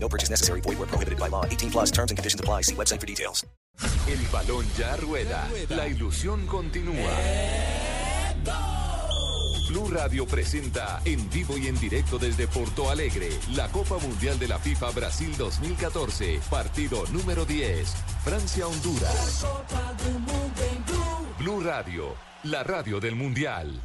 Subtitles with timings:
[0.00, 0.62] No purchase necessary.
[0.62, 1.44] Void where prohibited by law.
[1.44, 2.62] 18 plus terms and conditions apply.
[2.62, 3.44] See website for details.
[4.08, 5.46] El balón ya rueda.
[5.68, 7.12] La ilusión continúa.
[9.68, 14.48] Blue Radio presenta en vivo y en directo desde Porto Alegre la Copa Mundial de
[14.48, 17.86] la FIFA Brasil 2014, partido número 10,
[18.24, 19.46] Francia-Honduras.
[21.38, 23.78] Blue Radio, la radio del Mundial.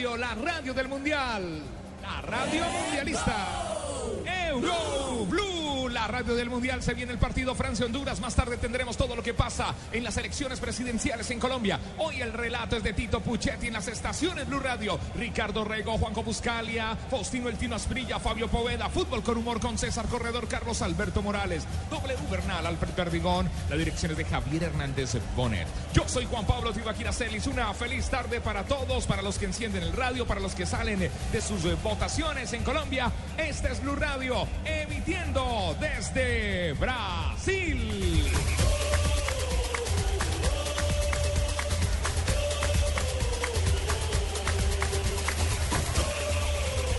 [0.00, 1.60] Radio, la radio del Mundial,
[2.00, 3.36] la radio mundialista.
[4.48, 4.99] Euro
[6.20, 6.82] radio del Mundial.
[6.82, 8.20] Se viene el partido Francia-Honduras.
[8.20, 11.80] Más tarde tendremos todo lo que pasa en las elecciones presidenciales en Colombia.
[11.96, 15.00] Hoy el relato es de Tito Puchetti en las estaciones Blue Radio.
[15.16, 18.90] Ricardo Rego, Juanjo Buscalia, Faustino El Tino Asprilla, Fabio Poveda.
[18.90, 21.64] Fútbol con humor con César Corredor, Carlos Alberto Morales.
[21.90, 23.48] W Bernal, Alfred Perdigón.
[23.70, 25.68] La dirección es de Javier Hernández Bonet.
[25.94, 27.46] Yo soy Juan Pablo Tibaquira Celis.
[27.46, 30.98] Una feliz tarde para todos, para los que encienden el radio, para los que salen
[30.98, 33.10] de sus votaciones en Colombia.
[33.38, 34.46] Este es Blue Radio,
[35.00, 38.30] emitiendo desde Brasil.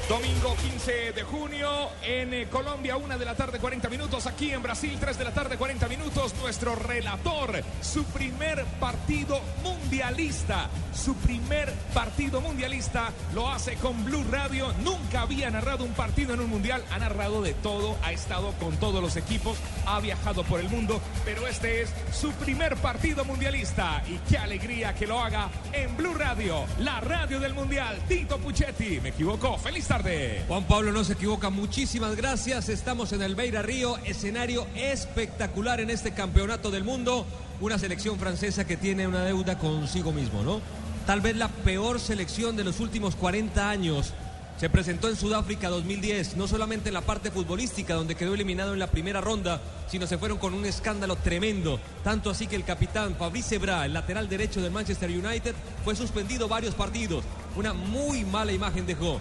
[0.10, 1.70] Domingo 15 de junio
[2.04, 5.32] en eh, Colombia, una de la tarde 40 minutos, aquí en Brasil 3 de la
[5.32, 9.40] tarde 40 minutos, nuestro relator, su primer partido
[9.91, 16.34] mundialista, su primer partido mundialista lo hace con Blue Radio, nunca había narrado un partido
[16.34, 20.46] en un mundial, ha narrado de todo, ha estado con todos los equipos, ha viajado
[20.46, 24.02] por el mundo, pero este es su primer partido mundialista.
[24.07, 29.02] Y qué alegría que lo haga en Blue Radio, la radio del mundial, Tito Puchetti,
[29.02, 30.46] me equivoco, feliz tarde.
[30.47, 32.69] Juan Pablo no se equivoca, muchísimas gracias.
[32.69, 37.28] Estamos en el Beira Río, escenario espectacular en este campeonato del mundo.
[37.62, 40.62] Una selección francesa que tiene una deuda consigo mismo, ¿no?
[41.06, 44.14] Tal vez la peor selección de los últimos 40 años.
[44.58, 48.80] Se presentó en Sudáfrica 2010, no solamente en la parte futbolística, donde quedó eliminado en
[48.80, 51.80] la primera ronda, sino se fueron con un escándalo tremendo.
[52.04, 55.54] Tanto así que el capitán Fabrice Bra, el lateral derecho del Manchester United,
[55.86, 57.24] fue suspendido varios partidos.
[57.56, 59.20] Una muy mala imagen dejó.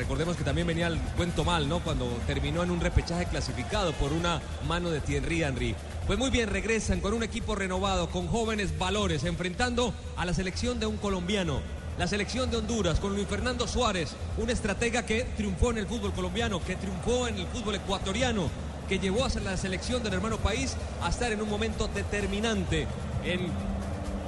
[0.00, 1.80] Recordemos que también venía el cuento mal, ¿no?
[1.80, 5.76] Cuando terminó en un repechaje clasificado por una mano de Thierry Henry.
[6.06, 10.80] Pues muy bien, regresan con un equipo renovado, con jóvenes valores, enfrentando a la selección
[10.80, 11.60] de un colombiano.
[11.98, 16.14] La selección de Honduras con Luis Fernando Suárez, un estratega que triunfó en el fútbol
[16.14, 18.48] colombiano, que triunfó en el fútbol ecuatoriano,
[18.88, 22.86] que llevó a la selección del hermano país a estar en un momento determinante
[23.22, 23.52] en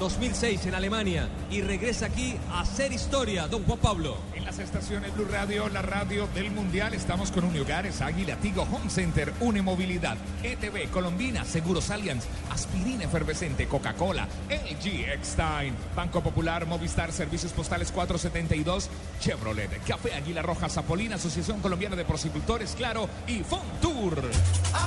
[0.02, 4.16] 2006 en Alemania y regresa aquí a hacer historia, don Juan Pablo.
[4.34, 8.90] En las estaciones Blue Radio, la radio del Mundial, estamos con Uniogares, Águila, Tigo, Home
[8.90, 17.52] Center, Unemovilidad, ETV, Colombina, Seguros Allianz, Aspirina Efervescente, Coca-Cola, LG, Eckstein, Banco Popular, Movistar, Servicios
[17.52, 18.90] Postales 472,
[19.20, 24.20] Chevrolet, Café Águila Roja, Zapolina, Asociación Colombiana de Procicultores, Claro y Fontour.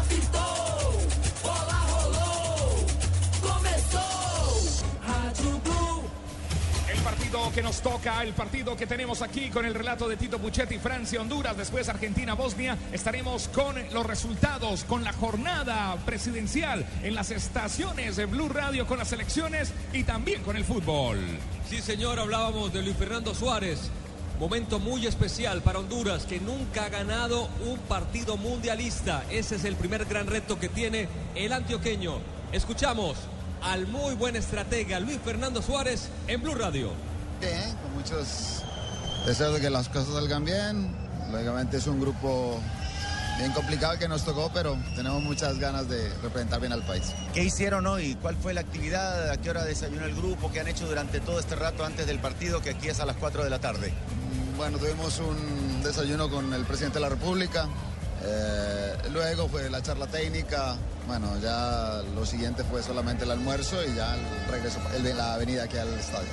[0.09, 1.74] El
[7.35, 10.77] partido que nos toca, el partido que tenemos aquí con el relato de Tito Puchetti,
[10.77, 12.77] Francia, Honduras, después Argentina, Bosnia.
[12.93, 18.99] Estaremos con los resultados, con la jornada presidencial en las estaciones de Blue Radio, con
[18.99, 21.17] las elecciones y también con el fútbol.
[21.69, 23.91] Sí, señor, hablábamos de Luis Fernando Suárez.
[24.39, 29.25] Momento muy especial para Honduras, que nunca ha ganado un partido mundialista.
[29.29, 32.19] Ese es el primer gran reto que tiene el antioqueño.
[32.53, 33.17] Escuchamos
[33.61, 37.04] al muy buen estratega Luis Fernando Suárez en Blue Radio.
[37.39, 38.63] Bien, con muchos
[39.25, 40.95] deseos de que las cosas salgan bien.
[41.31, 42.59] Lógicamente es un grupo
[43.37, 47.03] bien complicado que nos tocó, pero tenemos muchas ganas de representar bien al país.
[47.33, 48.15] ¿Qué hicieron hoy?
[48.21, 49.29] ¿Cuál fue la actividad?
[49.31, 50.51] ¿A qué hora desayunó el grupo?
[50.51, 53.17] ¿Qué han hecho durante todo este rato antes del partido, que aquí es a las
[53.17, 53.89] 4 de la tarde?
[53.91, 57.67] Mm, Bueno, tuvimos un desayuno con el presidente de la República.
[58.27, 60.77] eh, luego fue la charla técnica.
[61.05, 65.65] Bueno, ya lo siguiente fue solamente el almuerzo y ya el regreso, el- la venida
[65.65, 66.29] aquí al estadio.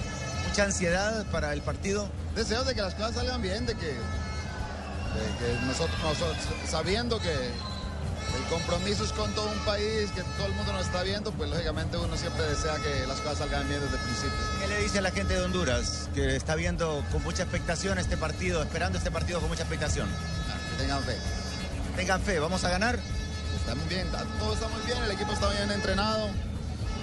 [0.52, 2.06] ¿Mucha ansiedad para el partido?
[2.36, 6.36] Deseos de que las cosas salgan bien, de que, de que nosotros, nosotros,
[6.68, 11.04] sabiendo que el compromiso es con todo un país, que todo el mundo nos está
[11.04, 14.38] viendo, pues lógicamente uno siempre desea que las cosas salgan bien desde el principio.
[14.60, 18.18] ¿Qué le dice a la gente de Honduras que está viendo con mucha expectación este
[18.18, 20.06] partido, esperando este partido con mucha expectación?
[20.72, 21.16] Que tengan fe.
[21.96, 22.98] Tengan fe, ¿vamos a ganar?
[23.56, 24.06] Estamos bien,
[24.38, 26.28] todo está muy bien, el equipo está bien entrenado.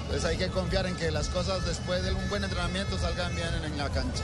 [0.10, 3.48] Entonces hay que confiar en que las cosas después de un buen entrenamiento salgan bien
[3.60, 4.24] en, en la cancha.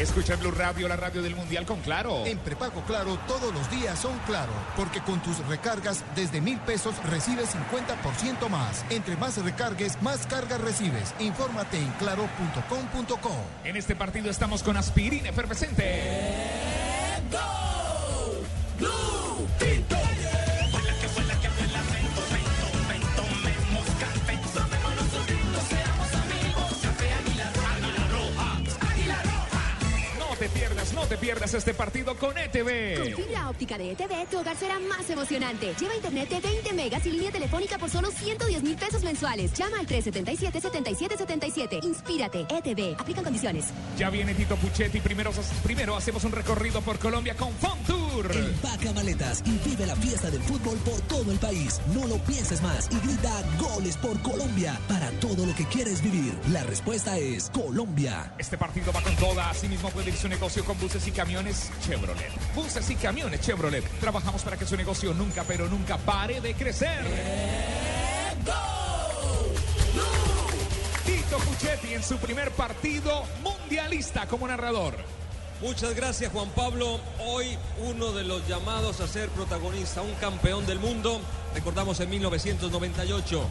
[0.00, 2.26] Escucha Blue Radio, la radio del Mundial con Claro.
[2.26, 6.96] En prepago Claro todos los días son Claro, porque con tus recargas desde mil pesos
[7.04, 8.84] recibes 50% más.
[8.90, 11.14] Entre más recargues, más cargas recibes.
[11.20, 13.36] Infórmate en claro.com.co.
[13.62, 16.02] En este partido estamos con aspirina efervescente.
[18.80, 19.11] No
[31.02, 33.16] no te pierdas este partido con Con ETV.
[33.16, 35.74] fibra óptica de ETV, tu hogar será más emocionante.
[35.80, 39.52] Lleva internet de 20 megas y línea telefónica por solo 110 mil pesos mensuales.
[39.54, 41.84] Llama al 377-7777.
[41.84, 43.00] Inspírate, ETV.
[43.00, 43.64] Aplican condiciones.
[43.98, 45.00] Ya viene Tito Puchetti.
[45.00, 45.32] Primero,
[45.64, 47.52] primero hacemos un recorrido por Colombia con
[48.12, 48.36] Fontour.
[48.36, 51.80] Empaca maletas y vive la fiesta del fútbol por todo el país.
[51.94, 54.78] No lo pienses más y grita goles por Colombia.
[54.88, 58.34] Para todo lo que quieres vivir, la respuesta es Colombia.
[58.38, 59.50] Este partido va con toda.
[59.50, 62.54] Asimismo puede ir su negocio con buses y camiones Chevrolet.
[62.54, 63.84] Buses y camiones Chevrolet.
[64.00, 67.04] Trabajamos para que su negocio nunca, pero nunca pare de crecer.
[71.04, 75.21] Tito Puchetti en su primer partido mundialista como narrador.
[75.62, 76.98] Muchas gracias Juan Pablo.
[77.20, 77.56] Hoy
[77.88, 81.20] uno de los llamados a ser protagonista, un campeón del mundo,
[81.54, 83.44] recordamos en 1998.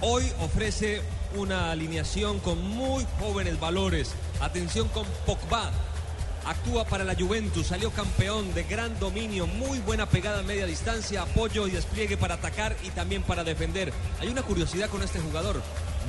[0.00, 1.02] Hoy ofrece
[1.36, 4.12] una alineación con muy jóvenes valores.
[4.40, 5.70] Atención con Pogba.
[6.46, 11.20] Actúa para la Juventus, salió campeón de gran dominio, muy buena pegada a media distancia,
[11.20, 13.92] apoyo y despliegue para atacar y también para defender.
[14.20, 15.60] Hay una curiosidad con este jugador.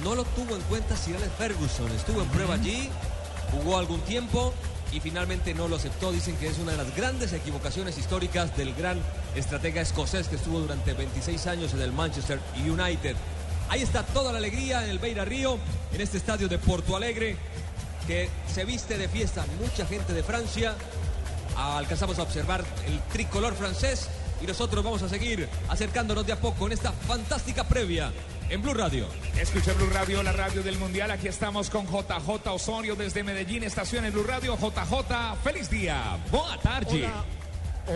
[0.05, 1.91] No lo tuvo en cuenta Sir Alex Ferguson.
[1.91, 2.89] Estuvo en prueba allí,
[3.51, 4.53] jugó algún tiempo
[4.91, 6.11] y finalmente no lo aceptó.
[6.11, 8.99] Dicen que es una de las grandes equivocaciones históricas del gran
[9.35, 13.15] estratega escocés que estuvo durante 26 años en el Manchester United.
[13.69, 15.59] Ahí está toda la alegría en el Beira Río,
[15.93, 17.37] en este estadio de Porto Alegre,
[18.07, 19.45] que se viste de fiesta.
[19.61, 20.75] Mucha gente de Francia.
[21.55, 24.07] Alcanzamos a observar el tricolor francés
[24.41, 28.11] y nosotros vamos a seguir acercándonos de a poco en esta fantástica previa
[28.49, 29.05] en Blue Radio.
[29.39, 31.11] Escucha Blue Radio, la radio del Mundial.
[31.11, 34.57] Aquí estamos con JJ Osorio desde Medellín, estación en Blue Radio.
[34.57, 36.17] JJ, feliz día.
[36.31, 37.05] Boa tarde.
[37.05, 37.25] Hola.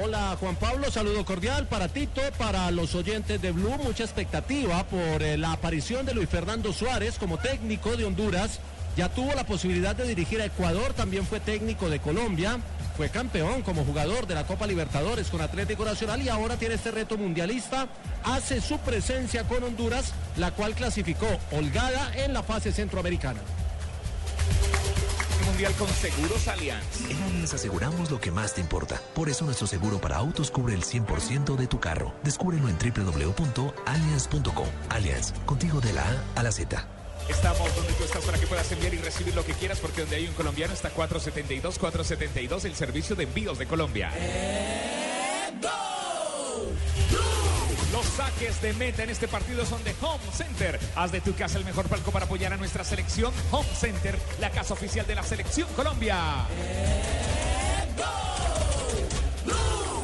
[0.03, 5.21] Hola Juan Pablo, saludo cordial para Tito, para los oyentes de Blue, mucha expectativa por
[5.21, 8.59] eh, la aparición de Luis Fernando Suárez como técnico de Honduras.
[8.97, 12.57] Ya tuvo la posibilidad de dirigir a Ecuador, también fue técnico de Colombia,
[12.95, 16.91] fue campeón como jugador de la Copa Libertadores con Atlético Nacional y ahora tiene este
[16.91, 17.87] reto mundialista.
[18.23, 23.39] Hace su presencia con Honduras, la cual clasificó holgada en la fase centroamericana.
[25.45, 27.09] Mundial con Seguros Allianz.
[27.09, 28.99] En Allianz aseguramos lo que más te importa.
[29.13, 32.13] Por eso nuestro seguro para autos cubre el 100% de tu carro.
[32.23, 34.67] Descúbrelo en www.allianz.com.
[34.89, 36.87] Allianz, contigo de la A a la Z.
[37.29, 40.17] Estamos donde tú estás para que puedas enviar y recibir lo que quieras, porque donde
[40.17, 44.11] hay un colombiano está 472, 472, el servicio de envíos de Colombia.
[47.91, 50.79] Los saques de meta en este partido son de Home Center.
[50.95, 53.31] Haz de tu casa el mejor palco para apoyar a nuestra selección.
[53.51, 56.17] Home Center, la casa oficial de la selección Colombia.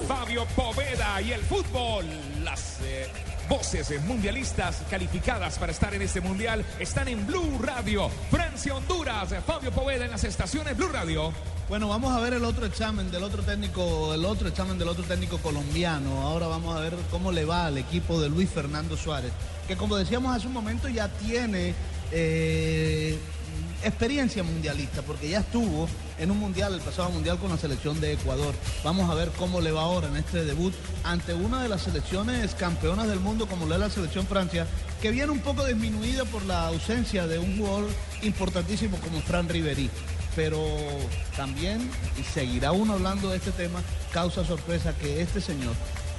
[0.08, 2.06] Fabio Poveda y el fútbol.
[2.44, 3.08] Las eh,
[3.50, 8.10] voces mundialistas calificadas para estar en este mundial están en Blue Radio.
[8.30, 11.34] Francia, Honduras, Fabio Poveda en las estaciones Blue Radio.
[11.68, 15.04] Bueno, vamos a ver el otro examen del otro técnico, el otro examen del otro
[15.04, 16.22] técnico colombiano.
[16.22, 19.32] Ahora vamos a ver cómo le va al equipo de Luis Fernando Suárez,
[19.68, 21.74] que como decíamos hace un momento ya tiene
[22.12, 23.18] eh,
[23.84, 28.14] experiencia mundialista, porque ya estuvo en un mundial, el pasado mundial con la selección de
[28.14, 28.54] Ecuador.
[28.84, 32.56] Vamos a ver cómo le va ahora en este debut ante una de las selecciones
[32.56, 34.68] campeonas del mundo, como lo es la selección Francia,
[35.02, 37.90] que viene un poco disminuida por la ausencia de un jugador
[38.22, 39.90] importantísimo como Fran Riveri
[40.36, 40.64] pero
[41.36, 43.82] también, y seguirá uno hablando de este tema,
[44.14, 45.74] causa sorpresa que este señor,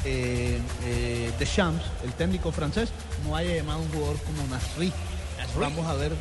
[0.05, 2.91] eh, eh, Deschamps, el técnico francés,
[3.25, 4.93] no haya llamado a un jugador como Nasri.
[5.59, 6.13] Vamos a ver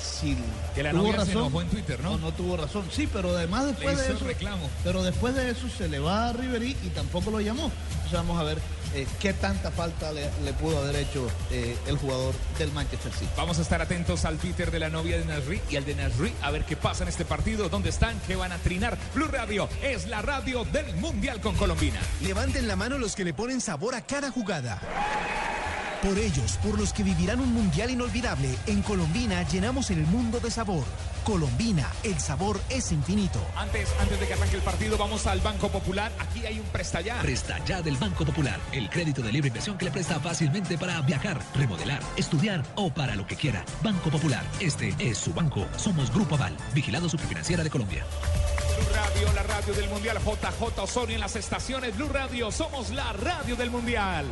[0.00, 0.36] si
[0.74, 2.12] Que la tuvo novia se razón enojó en Twitter, ¿no?
[2.12, 2.84] o no tuvo razón.
[2.92, 4.70] Sí, pero además después Le de hizo eso, reclamo.
[4.84, 7.70] pero después de eso se le va a Riverí y tampoco lo llamó.
[7.92, 8.58] Entonces vamos a ver
[8.94, 13.30] eh, qué tanta falta le, le pudo haber hecho eh, el jugador del Manchester City.
[13.36, 16.32] Vamos a estar atentos al Twitter de la novia de Nasri y al de Nasri
[16.42, 18.96] a ver qué pasa en este partido, dónde están, qué van a trinar.
[19.14, 22.00] Blue Radio es la radio del Mundial con Colombina.
[22.22, 24.80] Levanten la mano los que le ponen sabor a cada jugada.
[26.02, 30.48] Por ellos, por los que vivirán un mundial inolvidable, en Colombina llenamos el mundo de
[30.48, 30.84] sabor.
[31.24, 33.44] Colombina, el sabor es infinito.
[33.56, 36.12] Antes, antes de que arranque el partido, vamos al Banco Popular.
[36.20, 37.20] Aquí hay un presta ya.
[37.20, 41.00] Presta ya del Banco Popular, el crédito de libre inversión que le presta fácilmente para
[41.00, 43.64] viajar, remodelar, estudiar o para lo que quiera.
[43.82, 45.66] Banco Popular, este es su banco.
[45.76, 48.04] Somos Grupo Aval, vigilado superfinanciera de Colombia.
[48.76, 50.18] Blue Radio, la radio del Mundial.
[50.18, 52.52] JJ Osorio en las estaciones Blue Radio.
[52.52, 54.26] Somos la radio del Mundial.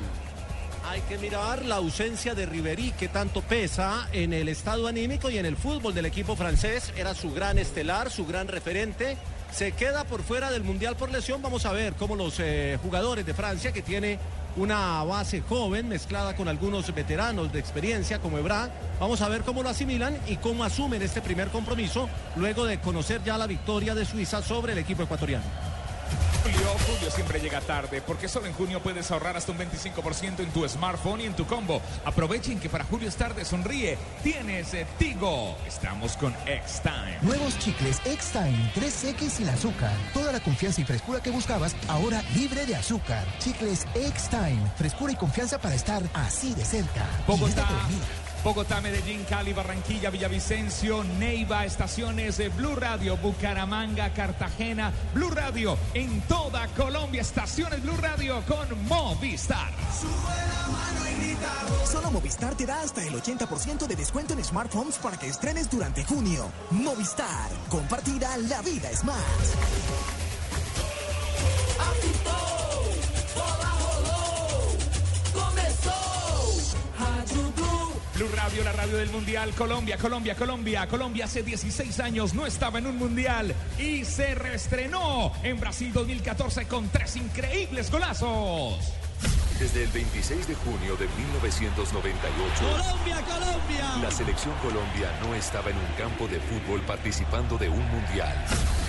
[0.89, 5.37] Hay que mirar la ausencia de Ribery que tanto pesa en el estado anímico y
[5.37, 6.93] en el fútbol del equipo francés.
[6.97, 9.17] Era su gran estelar, su gran referente.
[9.51, 11.43] Se queda por fuera del Mundial por lesión.
[11.43, 14.21] Vamos a ver cómo los eh, jugadores de Francia, que tiene
[14.55, 19.65] una base joven mezclada con algunos veteranos de experiencia como Ebra, vamos a ver cómo
[19.65, 24.07] lo asimilan y cómo asumen este primer compromiso luego de conocer ya la victoria de
[24.07, 25.76] Suiza sobre el equipo ecuatoriano.
[26.43, 30.51] Julio, Julio siempre llega tarde porque solo en junio puedes ahorrar hasta un 25% en
[30.51, 31.81] tu smartphone y en tu combo.
[32.05, 33.99] Aprovechen que para Julio es tarde, sonríe.
[34.23, 35.57] Tienes eh, Tigo.
[35.67, 37.19] Estamos con X-Time.
[37.23, 39.93] Nuevos chicles X-Time 3X sin azúcar.
[40.15, 43.25] Toda la confianza y frescura que buscabas, ahora libre de azúcar.
[43.39, 44.63] Chicles X-Time.
[44.77, 47.07] Frescura y confianza para estar así de cerca.
[47.27, 47.67] Bogotá.
[48.47, 56.21] Bogotá, Medellín, Cali, Barranquilla, Villavicencio, Neiva, estaciones de Blue Radio, Bucaramanga, Cartagena, Blue Radio, en
[56.29, 59.73] toda Colombia, estaciones Blue Radio con Movistar.
[61.91, 66.05] Solo Movistar te da hasta el 80% de descuento en smartphones para que estrenes durante
[66.05, 66.49] junio.
[66.71, 69.57] Movistar, compartida la vida es más.
[78.17, 79.53] Blue Radio, la radio del Mundial.
[79.53, 80.87] Colombia, Colombia, Colombia.
[80.87, 86.67] Colombia hace 16 años no estaba en un Mundial y se reestrenó en Brasil 2014
[86.67, 89.06] con tres increíbles golazos.
[89.59, 92.21] Desde el 26 de junio de 1998,
[92.61, 94.03] Colombia, Colombia.
[94.03, 98.37] la selección Colombia no estaba en un campo de fútbol participando de un mundial.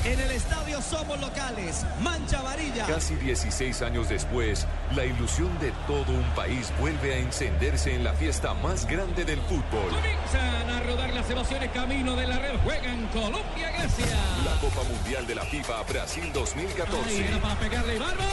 [0.03, 1.85] En el estadio somos locales.
[2.01, 2.85] Mancha amarilla.
[2.85, 8.11] Casi 16 años después, la ilusión de todo un país vuelve a encenderse en la
[8.13, 9.89] fiesta más grande del fútbol.
[9.89, 12.59] Comienzan a rodar las emociones camino de la red.
[12.65, 14.17] Juegan Colombia, Grecia.
[14.43, 17.09] La Copa Mundial de la FIFA Brasil 2014.
[17.09, 18.25] Ahí era para pegarle barba.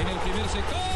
[0.00, 0.93] En el primer sector.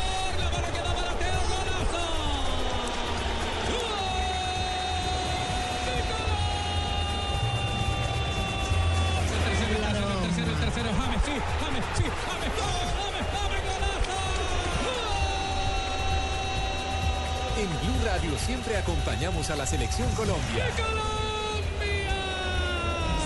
[19.51, 20.67] A la selección Colombia.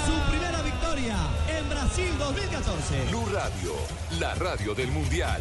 [0.07, 1.17] Su primera victoria
[1.49, 3.05] en Brasil 2014.
[3.09, 3.73] Blue Radio,
[4.21, 5.41] la radio del Mundial.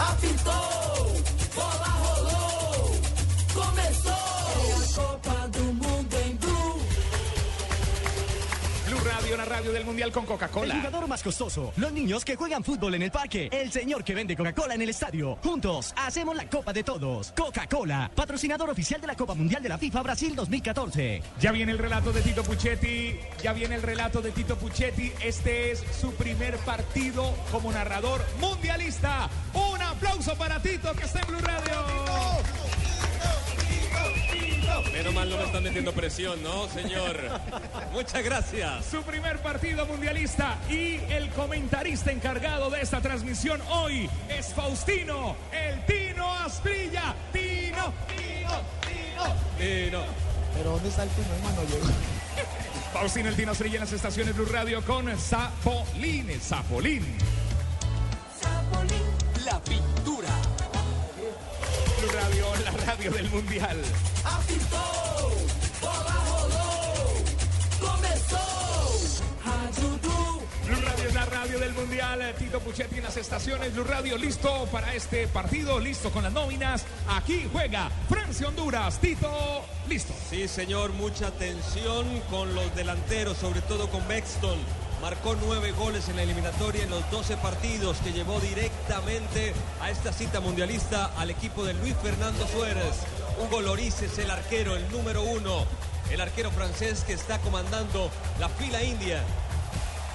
[0.00, 1.14] Apitou,
[1.54, 2.71] bola rolou,
[9.52, 10.76] Radio, del Mundial con El Coca-Cola.
[10.76, 11.74] jugador más costoso.
[11.76, 13.50] Los niños que juegan fútbol en el parque.
[13.52, 15.36] El señor que vende Coca-Cola en el estadio.
[15.42, 17.32] Juntos hacemos la Copa de Todos.
[17.32, 21.22] Coca-Cola, patrocinador oficial de la Copa Mundial de la FIFA Brasil 2014.
[21.38, 25.12] Ya viene el relato de Tito Puchetti, ya viene el relato de Tito Puchetti.
[25.22, 29.28] Este es su primer partido como narrador mundialista.
[29.52, 32.71] Un aplauso para Tito que está en Blue Radio.
[34.92, 37.16] Menos mal no me están metiendo presión, ¿no, señor?
[37.92, 38.84] Muchas gracias.
[38.86, 45.84] Su primer partido mundialista y el comentarista encargado de esta transmisión hoy es Faustino, el
[45.86, 47.14] Tino Asprilla.
[47.32, 49.24] Tino, Tino, Tino.
[49.58, 50.02] Tino.
[50.54, 51.62] Pero ¿dónde está el Tino, hermano?
[52.92, 57.16] Faustino, el Tino Asprilla en las estaciones Blue Radio con Zapolín, el Zapolín.
[59.44, 59.91] La pintura.
[62.02, 63.76] Blue Radio, la radio del Mundial.
[64.24, 65.30] Apitou,
[65.80, 67.24] bola rolou,
[67.78, 69.22] começou.
[69.44, 70.42] Rádio Blue.
[70.66, 72.34] Blue Radio es la radio del Mundial.
[72.36, 73.72] Tito Puchetti en las estaciones.
[73.72, 76.84] Blue Radio listo para este partido, listo con las nóminas.
[77.08, 78.98] Aquí juega Francia-Honduras.
[78.98, 80.12] Tito, listo.
[80.28, 84.58] Sí, señor, mucha tensión con los delanteros, sobre todo con Bexton.
[85.02, 90.12] Marcó nueve goles en la eliminatoria en los 12 partidos que llevó directamente a esta
[90.12, 93.00] cita mundialista al equipo de Luis Fernando Suárez.
[93.40, 95.66] Hugo Loris es el arquero, el número uno.
[96.08, 99.24] El arquero francés que está comandando la fila india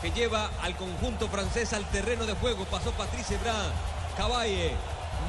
[0.02, 2.64] que lleva al conjunto francés al terreno de juego.
[2.64, 3.56] Pasó Patrice Ebra,
[4.16, 4.72] Caballe.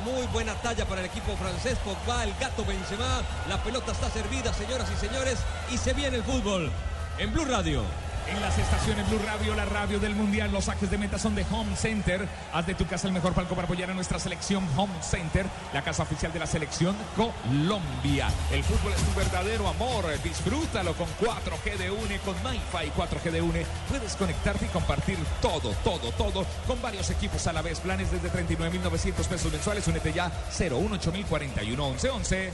[0.05, 1.77] Muy buena talla para el equipo francés.
[1.85, 3.23] Pogba, el gato Benzema.
[3.49, 5.41] La pelota está servida, señoras y señores.
[5.73, 6.71] Y se viene el fútbol
[7.19, 7.83] en Blue Radio.
[8.31, 11.47] En las estaciones Blue Radio, la radio del Mundial, los saques de meta son de
[11.51, 12.29] Home Center.
[12.53, 15.83] Haz de tu casa el mejor palco para apoyar a nuestra selección Home Center, la
[15.83, 18.29] casa oficial de la selección Colombia.
[18.53, 20.05] El fútbol es tu verdadero amor.
[20.23, 23.67] Disfrútalo con 4G de UNE, con MyFi 4G de UNE.
[23.89, 27.81] Puedes conectarte y compartir todo, todo, todo con varios equipos a la vez.
[27.81, 29.89] Planes desde 39.900 pesos mensuales.
[29.89, 32.53] Únete ya 018 41 11 11.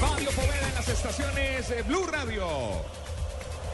[0.00, 2.46] Fabio Poveda las estaciones eh, Blue Radio.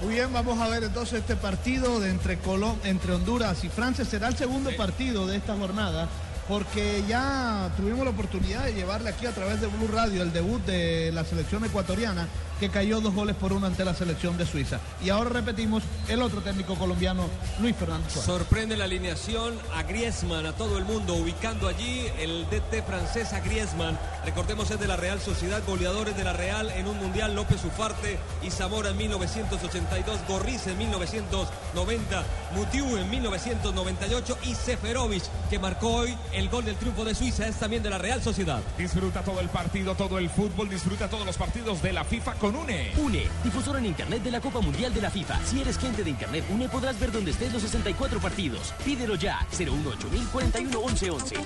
[0.01, 4.05] Muy bien, vamos a ver entonces este partido de entre, Colom entre Honduras y Francia.
[4.05, 6.09] Será el segundo partido de esta jornada
[6.53, 10.63] porque ya tuvimos la oportunidad de llevarle aquí a través de Blue Radio el debut
[10.67, 12.29] de la selección ecuatoriana
[12.63, 14.79] que cayó dos goles por uno ante la selección de Suiza.
[15.03, 17.25] Y ahora repetimos el otro técnico colombiano,
[17.61, 18.25] Luis Fernando Suárez.
[18.25, 23.41] Sorprende la alineación a Griezmann, a todo el mundo, ubicando allí el DT francés a
[23.41, 23.99] Griezmann.
[24.25, 28.17] Recordemos es de la Real Sociedad, goleadores de la Real en un Mundial, López Ufarte
[28.45, 36.17] y Zamora en 1982, Gorriz en 1990, Mutiu en 1998 y Seferovic, que marcó hoy
[36.33, 38.61] el gol del triunfo de Suiza, es también de la Real Sociedad.
[38.79, 42.57] Disfruta todo el partido, todo el fútbol, disfruta todos los partidos de la FIFA con
[42.57, 42.93] UNE.
[42.97, 45.45] UNE, difusor en Internet de la Copa Mundial de la FIFA.
[45.45, 48.73] Si eres cliente de Internet UNE podrás ver donde estés los 64 partidos.
[48.85, 51.37] Pídelo ya, 018 41 11 11.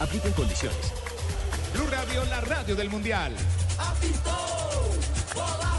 [0.00, 0.92] Aplican condiciones.
[1.74, 3.34] Blue Radio, la radio del Mundial.
[3.78, 4.94] Apitou,
[5.34, 5.70] bola.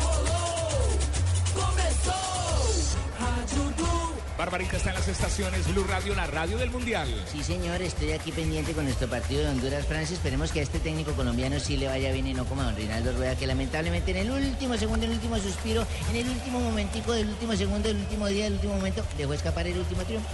[3.22, 4.01] Rádio Blue.
[4.38, 7.08] Barbarita está en las estaciones Blue Radio, la radio del Mundial.
[7.32, 10.16] Sí, señor, estoy aquí pendiente con nuestro partido de Honduras-Francia.
[10.16, 12.76] Esperemos que a este técnico colombiano sí le vaya bien y no como a don
[12.76, 16.60] Rinaldo Rueda, que lamentablemente en el último segundo, en el último suspiro, en el último
[16.60, 20.28] momentico del último segundo, del último día, del último momento, dejó escapar el último triunfo.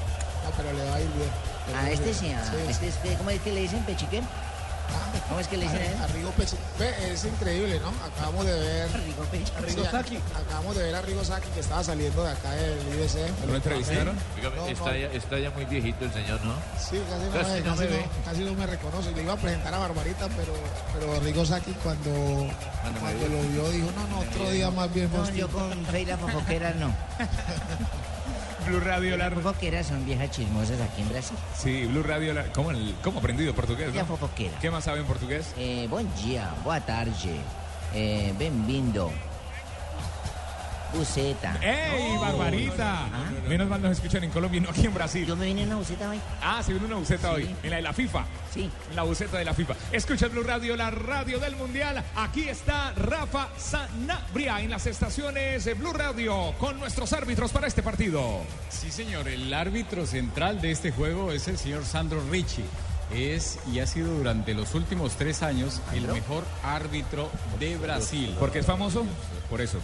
[0.45, 1.75] No, pero le va a ir bien.
[1.77, 2.39] A ir este bien.
[2.43, 4.23] sí, este es, que- ¿cómo es que le dicen pechiquén?
[5.27, 6.07] ¿Cómo es que le dicen a.
[6.79, 7.91] Ve, es increíble, ¿no?
[8.05, 8.89] Acabamos de ver.
[8.93, 9.51] Arrigo Pechi.
[9.57, 10.17] Arrigo Saki.
[10.35, 13.47] Acabamos de ver a Arrigo Saki que estaba saliendo de acá del IBC.
[13.47, 14.15] ¿Lo entrevistaron?
[14.15, 14.67] No.
[14.67, 16.53] está, ya, está ya muy viejito el señor, ¿no?
[16.79, 19.11] Sí, casi no, Casi me, no casi, me casi no me reconoce.
[19.11, 20.53] Le iba a presentar a Barbarita, pero,
[20.93, 22.47] pero Arrigo Saki cuando,
[22.99, 25.09] cuando lo vio dijo, no, no, otro día más bien.
[25.11, 25.39] No, Faustino".
[25.39, 26.93] yo con Feira Fofoquera no.
[28.67, 31.37] Blue Radio, la Fofoqueras son viejas chismosas aquí en Brasil.
[31.57, 32.43] Sí, Blue Radio, la...
[32.51, 33.93] ¿cómo, el- cómo aprendido portugués?
[33.93, 34.17] Ya no?
[34.59, 35.53] ¿Qué más sabe en portugués?
[35.57, 37.11] Eh, bom dia, boa tarde,
[37.93, 39.09] eh, bem-vindo.
[40.93, 41.57] Buceta.
[41.61, 42.21] ¡Ey, Oh.
[42.21, 43.05] Barbarita!
[43.05, 43.31] Ah.
[43.47, 45.25] Menos mal nos escuchan en Colombia y no aquí en Brasil.
[45.25, 46.19] Yo me vine en una buceta hoy.
[46.41, 48.25] Ah, se vino una buceta hoy, en la de la FIFA.
[48.53, 48.69] Sí.
[48.95, 49.75] La buceta de la FIFA.
[49.91, 52.03] Escucha Blue Radio, la radio del Mundial.
[52.15, 57.83] Aquí está Rafa Sanabria en las estaciones de Blue Radio con nuestros árbitros para este
[57.83, 58.41] partido.
[58.69, 59.27] Sí, señor.
[59.27, 62.63] El árbitro central de este juego es el señor Sandro Ricci.
[63.13, 68.35] Es y ha sido durante los últimos tres años el mejor árbitro de Brasil.
[68.37, 69.05] ¿Por qué es famoso?
[69.49, 69.79] Por eso.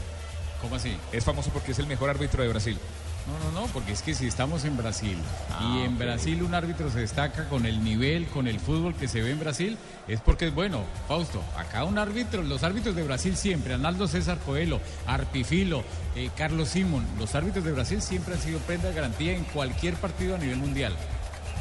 [0.63, 0.97] ¿Cómo así?
[1.12, 2.80] Es famoso porque es el mejor árbitro de Brasil.
[3.28, 5.17] No, no, no, porque es que si estamos en Brasil
[5.49, 5.97] Ah, y en.
[5.97, 9.39] Brasil un árbitro se destaca con el nivel, con el fútbol que se ve en
[9.39, 10.84] Brasil, es porque es bueno.
[11.08, 15.84] Fausto, acá un árbitro, los árbitros de Brasil siempre, Arnaldo César Coelho, Arpifilo,
[16.15, 19.95] eh, Carlos Simón, los árbitros de Brasil siempre han sido prenda de garantía en cualquier
[19.95, 20.93] partido a nivel mundial.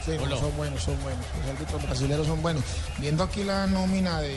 [0.05, 1.25] Sí, no, son buenos, son buenos.
[1.41, 2.65] Los árbitros brasileños son buenos.
[2.99, 4.37] Viendo aquí la nómina de,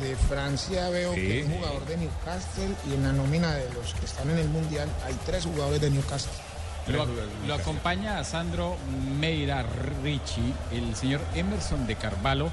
[0.00, 1.20] de Francia, veo Sí.
[1.20, 4.38] que hay un jugador de Newcastle y en la nómina de los que están en
[4.38, 6.32] el Mundial hay tres jugadores de Newcastle.
[6.88, 7.06] Lo,
[7.46, 8.76] lo acompaña a Sandro
[9.20, 9.62] Meira
[10.02, 12.50] Ricci, el señor Emerson de Carvalho,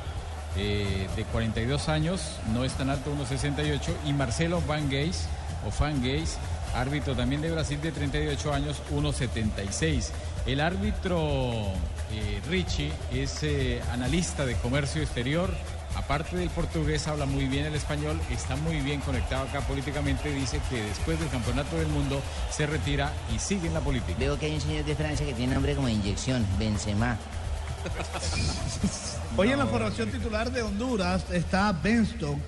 [0.57, 2.21] eh, de 42 años,
[2.53, 5.27] no es tan alto, 1,68, y Marcelo Van Geis,
[5.65, 6.37] o Van Geis,
[6.73, 10.11] árbitro también de Brasil de 38 años, 1,76.
[10.45, 11.71] El árbitro
[12.11, 15.49] eh, Ricci es eh, analista de comercio exterior,
[15.95, 20.59] aparte del portugués, habla muy bien el español, está muy bien conectado acá políticamente, dice
[20.69, 24.17] que después del Campeonato del Mundo se retira y sigue en la política.
[24.19, 27.17] Veo que hay un señor de Francia que tiene nombre como de inyección, Benzema.
[29.37, 32.41] Hoy en la formación titular de Honduras está Benston,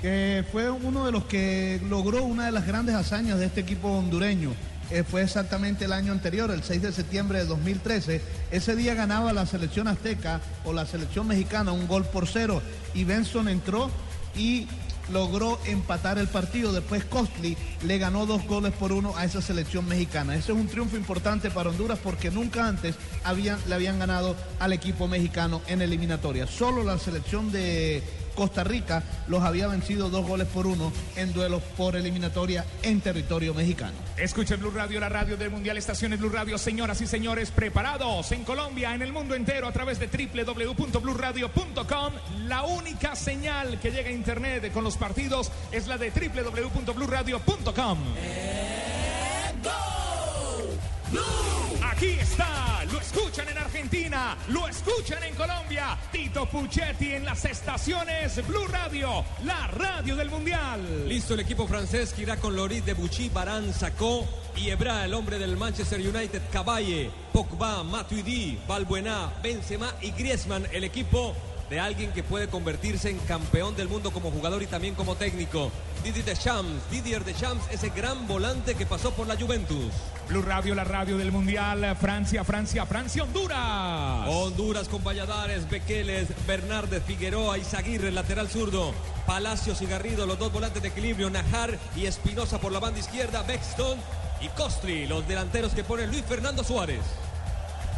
[0.00, 3.88] que fue uno de los que logró una de las grandes hazañas de este equipo
[3.88, 4.52] hondureño.
[4.90, 8.20] Eh, fue exactamente el año anterior, el 6 de septiembre de 2013.
[8.50, 12.60] Ese día ganaba la selección azteca o la selección mexicana un gol por cero
[12.92, 13.90] y Benson entró
[14.36, 14.66] y
[15.12, 16.72] logró empatar el partido.
[16.72, 20.34] Después Costly le ganó dos goles por uno a esa selección mexicana.
[20.34, 24.72] Ese es un triunfo importante para Honduras porque nunca antes habían, le habían ganado al
[24.72, 26.46] equipo mexicano en eliminatoria.
[26.46, 28.02] Solo la selección de
[28.34, 33.54] Costa Rica los había vencido dos goles por uno en duelos por eliminatoria en territorio
[33.54, 33.94] mexicano.
[34.16, 38.44] Escuche Blue Radio, la radio del Mundial, estaciones Blue Radio, señoras y señores, preparados en
[38.44, 42.12] Colombia, en el mundo entero, a través de www.bluradio.com.
[42.46, 47.98] La única señal que llega a internet con los partidos es la de www.bluradio.com.
[51.82, 55.98] Aquí está, lo escuchan en Argentina, lo escuchan en Colombia.
[56.12, 61.08] Tito Puchetti en las estaciones Blue Radio, la radio del Mundial.
[61.08, 64.24] Listo el equipo francés que irá con Loris de Buchy, Barán, Sacó
[64.56, 70.84] y Ebra, el hombre del Manchester United, Caballe, Pogba, Matuidi, Balbuena, Benzema y Griezmann, el
[70.84, 71.34] equipo
[71.70, 75.70] de alguien que puede convertirse en campeón del mundo como jugador y también como técnico.
[76.02, 79.92] Didier Deschamps, Didier Deschamps, ese gran volante que pasó por la Juventus.
[80.28, 84.28] Blue Radio, la radio del Mundial, Francia, Francia, Francia, Honduras.
[84.28, 88.92] Honduras con Valladares, Bequeles, Bernárdez, Figueroa, Izaguirre, el lateral zurdo,
[89.26, 93.42] Palacios y Garrido, los dos volantes de equilibrio, Najar y Espinosa por la banda izquierda,
[93.44, 93.96] Bexton
[94.40, 97.02] y Costri, los delanteros que pone Luis Fernando Suárez.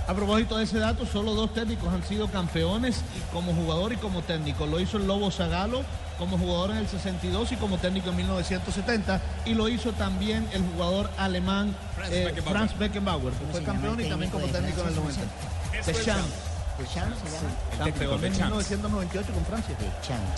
[0.07, 4.23] A propósito de ese dato, solo dos técnicos han sido campeones como jugador y como
[4.23, 4.67] técnico.
[4.67, 5.83] Lo hizo el Lobo Zagalo
[6.19, 10.63] como jugador en el 62 y como técnico en 1970 y lo hizo también el
[10.63, 12.57] jugador alemán Franz eh, Beckenbauer.
[12.57, 15.21] Franz Beckenbauer, que ¿Cómo fue campeón y también como técnico en el 90.
[16.79, 17.23] Deschamps.
[17.23, 17.51] ¿Deschamps se llama?
[17.79, 19.77] Campeón en 1998 con Francia.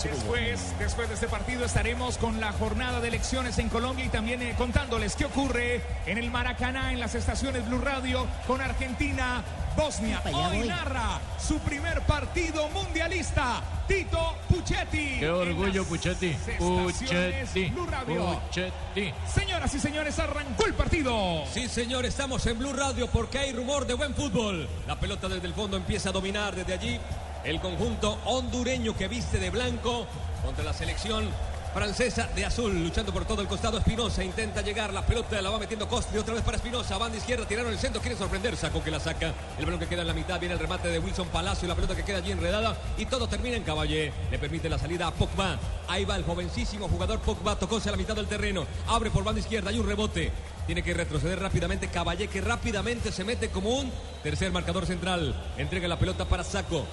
[0.03, 4.41] Después, después de este partido estaremos con la jornada de elecciones en Colombia y también
[4.41, 9.43] eh, contándoles qué ocurre en el Maracaná, en las estaciones Blue Radio, con Argentina,
[9.75, 10.21] Bosnia.
[10.25, 10.67] Hoy voy.
[10.67, 15.19] narra su primer partido mundialista, Tito Puchetti.
[15.19, 16.33] Qué orgullo, Puchetti.
[16.57, 17.69] Puchetti.
[17.69, 18.39] Blue Radio.
[18.39, 19.13] Puchetti.
[19.27, 21.43] Señoras y señores, arrancó el partido.
[21.51, 24.67] Sí, señor, estamos en Blue Radio porque hay rumor de buen fútbol.
[24.87, 26.99] La pelota desde el fondo empieza a dominar desde allí
[27.43, 30.07] el conjunto hondureño que viste de blanco
[30.43, 31.29] contra la selección
[31.75, 33.77] francesa de azul, luchando por todo el costado.
[33.77, 37.45] Espinosa intenta llegar, la pelota la va metiendo Costri otra vez para Espinosa, banda izquierda,
[37.45, 39.33] tiraron el centro, quiere sorprender, Sacó que la saca.
[39.59, 41.93] El balón que queda en la mitad, viene el remate de Wilson Palacio, la pelota
[41.93, 44.13] que queda allí enredada y todo termina en Caballé.
[44.31, 45.59] Le permite la salida a Pogba.
[45.89, 49.41] Ahí va el jovencísimo jugador Pogba, tocóse a la mitad del terreno, abre por banda
[49.41, 50.31] izquierda, hay un rebote.
[50.67, 53.91] Tiene que retroceder rápidamente Caballé, que rápidamente se mete como un
[54.23, 55.35] tercer marcador central.
[55.57, 56.85] Entrega la pelota para Saco.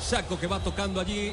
[0.00, 1.32] Saco que va tocando allí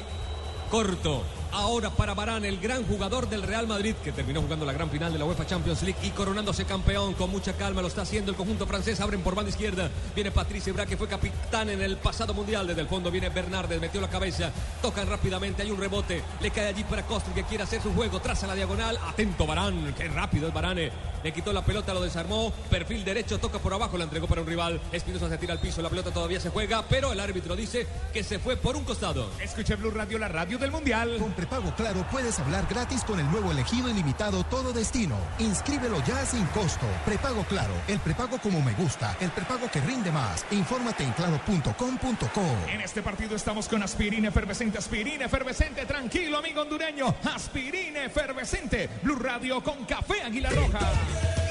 [0.68, 1.22] corto.
[1.52, 5.12] Ahora para Barán, el gran jugador del Real Madrid, que terminó jugando la gran final
[5.12, 7.82] de la UEFA Champions League y coronándose campeón con mucha calma.
[7.82, 9.00] Lo está haciendo el conjunto francés.
[9.00, 9.90] Abren por banda izquierda.
[10.14, 12.66] Viene Patrice Ebra, que fue capitán en el pasado mundial.
[12.66, 14.52] Desde el fondo viene Bernardes, metió la cabeza.
[14.82, 15.62] Tocan rápidamente.
[15.62, 16.22] Hay un rebote.
[16.40, 18.20] Le cae allí para Costri, que quiere hacer su juego.
[18.20, 18.98] Traza la diagonal.
[19.08, 19.94] Atento Barán.
[19.96, 20.90] Qué rápido es Barane.
[21.22, 22.52] Le quitó la pelota, lo desarmó.
[22.70, 24.80] Perfil derecho, toca por abajo, la entregó para un rival.
[24.92, 25.82] Espinosa se tira al piso.
[25.82, 29.30] La pelota todavía se juega, pero el árbitro dice que se fue por un costado.
[29.42, 31.18] Escuche Blue Radio, la radio del Mundial.
[31.38, 35.16] Prepago claro puedes hablar gratis con el nuevo elegido ilimitado Todo Destino.
[35.38, 36.84] Inscríbelo ya sin costo.
[37.04, 40.44] Prepago claro, el prepago como me gusta, el prepago que rinde más.
[40.50, 42.42] Infórmate en claro.com.co.
[42.68, 49.14] En este partido estamos con aspirina efervescente, aspirina efervescente, tranquilo amigo hondureño, aspirina efervescente, Blue
[49.14, 51.47] Radio con café Águila Roja.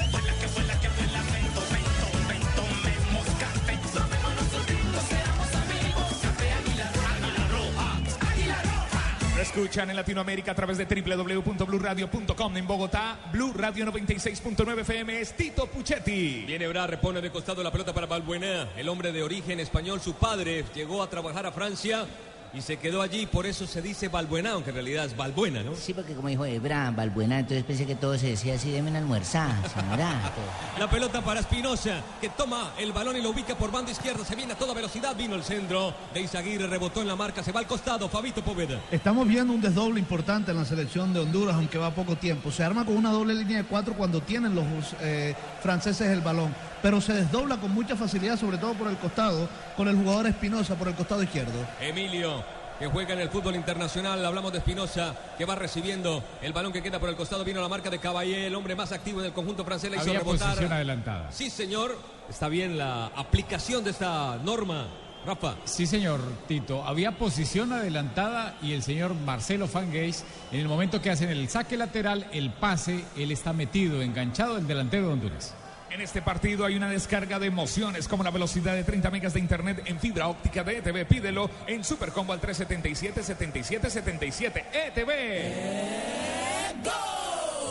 [9.40, 12.56] Escuchan en Latinoamérica a través de www.bluradio.com.
[12.56, 16.44] En Bogotá, Blue Radio 96.9 FM es Tito Puchetti.
[16.44, 20.00] Viene Bra, repone de costado la pelota para Balbuena, el hombre de origen español.
[20.00, 22.04] Su padre llegó a trabajar a Francia
[22.52, 25.74] y se quedó allí, por eso se dice Balbuena, aunque en realidad es Balbuena, ¿no?
[25.74, 29.54] Sí, porque como dijo Ebra, Balbuena, entonces pensé que todo se decía así, deben almorzar,
[29.68, 30.32] señora.
[30.78, 34.24] La pelota para Espinosa, que toma el balón y lo ubica por banda izquierda.
[34.24, 37.52] Se viene a toda velocidad, vino el centro de Izaguirre, rebotó en la marca, se
[37.52, 38.80] va al costado, Fabito Poveda.
[38.90, 42.50] Estamos viendo un desdoble importante en la selección de Honduras, aunque va poco tiempo.
[42.52, 44.64] Se arma con una doble línea de cuatro cuando tienen los
[45.00, 49.48] eh, franceses el balón, pero se desdobla con mucha facilidad, sobre todo por el costado,
[49.76, 51.66] con el jugador Espinosa por el costado izquierdo.
[51.80, 52.37] Emilio,
[52.78, 54.24] que juega en el fútbol internacional.
[54.24, 57.44] Hablamos de Espinosa, que va recibiendo el balón que queda por el costado.
[57.44, 59.90] Vino la marca de Caballé, el hombre más activo en el conjunto francés.
[59.90, 60.48] La hizo Había rebotar.
[60.50, 61.32] posición adelantada.
[61.32, 61.96] Sí, señor.
[62.28, 64.86] Está bien la aplicación de esta norma.
[65.26, 65.56] Rafa.
[65.64, 66.84] Sí, señor Tito.
[66.84, 71.76] Había posición adelantada y el señor Marcelo Fangeis, en el momento que hacen el saque
[71.76, 75.54] lateral, el pase, él está metido, enganchado, el delantero de Honduras.
[75.90, 79.40] En este partido hay una descarga de emociones como la velocidad de 30 megas de
[79.40, 81.06] internet en fibra óptica de ETV.
[81.06, 85.10] Pídelo en Supercombo al 377-7777 ETV.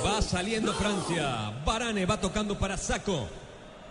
[0.06, 1.52] Va saliendo Francia.
[1.64, 3.30] Barane va tocando para Saco.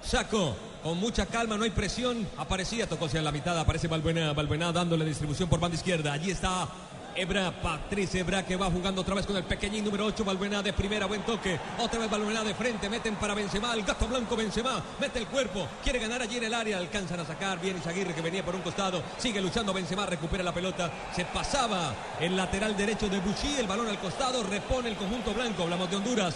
[0.02, 0.56] Saco.
[0.82, 2.28] Con mucha calma, no hay presión.
[2.36, 3.58] Aparecía, tocó hacia la mitad.
[3.58, 4.32] Aparece Balbuena.
[4.32, 6.12] Balbuena dándole distribución por banda izquierda.
[6.12, 6.68] Allí está
[7.16, 10.72] Ebra, Patrice Ebra que va jugando otra vez con el pequeñín número 8, Balbuena de
[10.72, 14.82] primera, buen toque, otra vez Balbuena de frente, meten para Benzema, el gato blanco Benzema,
[15.00, 18.20] mete el cuerpo, quiere ganar allí en el área, alcanzan a sacar, bien Izaguirre que
[18.20, 23.08] venía por un costado, sigue luchando Benzema, recupera la pelota, se pasaba el lateral derecho
[23.08, 26.34] de Buchy, el balón al costado, repone el conjunto blanco, hablamos de Honduras.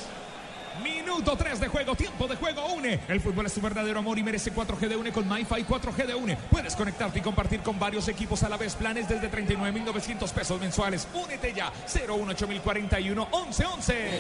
[0.83, 3.01] Minuto 3 de juego, tiempo de juego, une.
[3.09, 6.15] El fútbol es su verdadero amor y merece 4G de une con MyFi 4G de
[6.15, 6.37] une.
[6.37, 8.75] Puedes conectarte y compartir con varios equipos a la vez.
[8.75, 11.09] Planes desde 39.900 pesos mensuales.
[11.13, 11.73] Únete ya.
[11.87, 14.11] 018041 1111.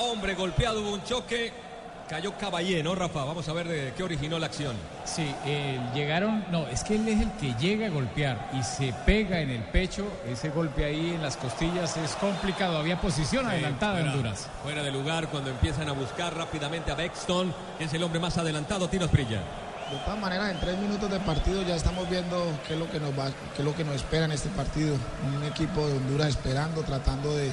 [0.00, 1.52] Hombre golpeado, hubo un choque,
[2.08, 3.24] cayó Caballé, ¿no, Rafa?
[3.24, 4.76] Vamos a ver de qué originó la acción.
[5.04, 8.92] Sí, eh, llegaron, no, es que él es el que llega a golpear y se
[9.04, 13.50] pega en el pecho, ese golpe ahí en las costillas es complicado, había posición Sí,
[13.52, 14.48] adelantada en Honduras.
[14.62, 18.38] Fuera de lugar cuando empiezan a buscar rápidamente a Bexton, que es el hombre más
[18.38, 19.42] adelantado, Tino Esprilla.
[19.90, 23.00] De todas maneras, en tres minutos de partido ya estamos viendo qué es lo que
[23.00, 24.96] nos va, qué es lo que nos espera en este partido.
[25.34, 27.52] Un equipo de Honduras esperando, tratando de,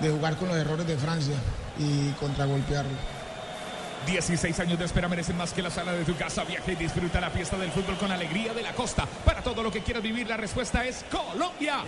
[0.00, 1.34] de jugar con los errores de Francia
[1.78, 2.92] y contragolpearlo.
[4.06, 6.44] 16 años de espera merecen más que la sala de tu casa.
[6.44, 9.06] Viaja y disfruta la fiesta del fútbol con alegría de la costa.
[9.24, 11.84] Para todo lo que quieras vivir, la respuesta es Colombia.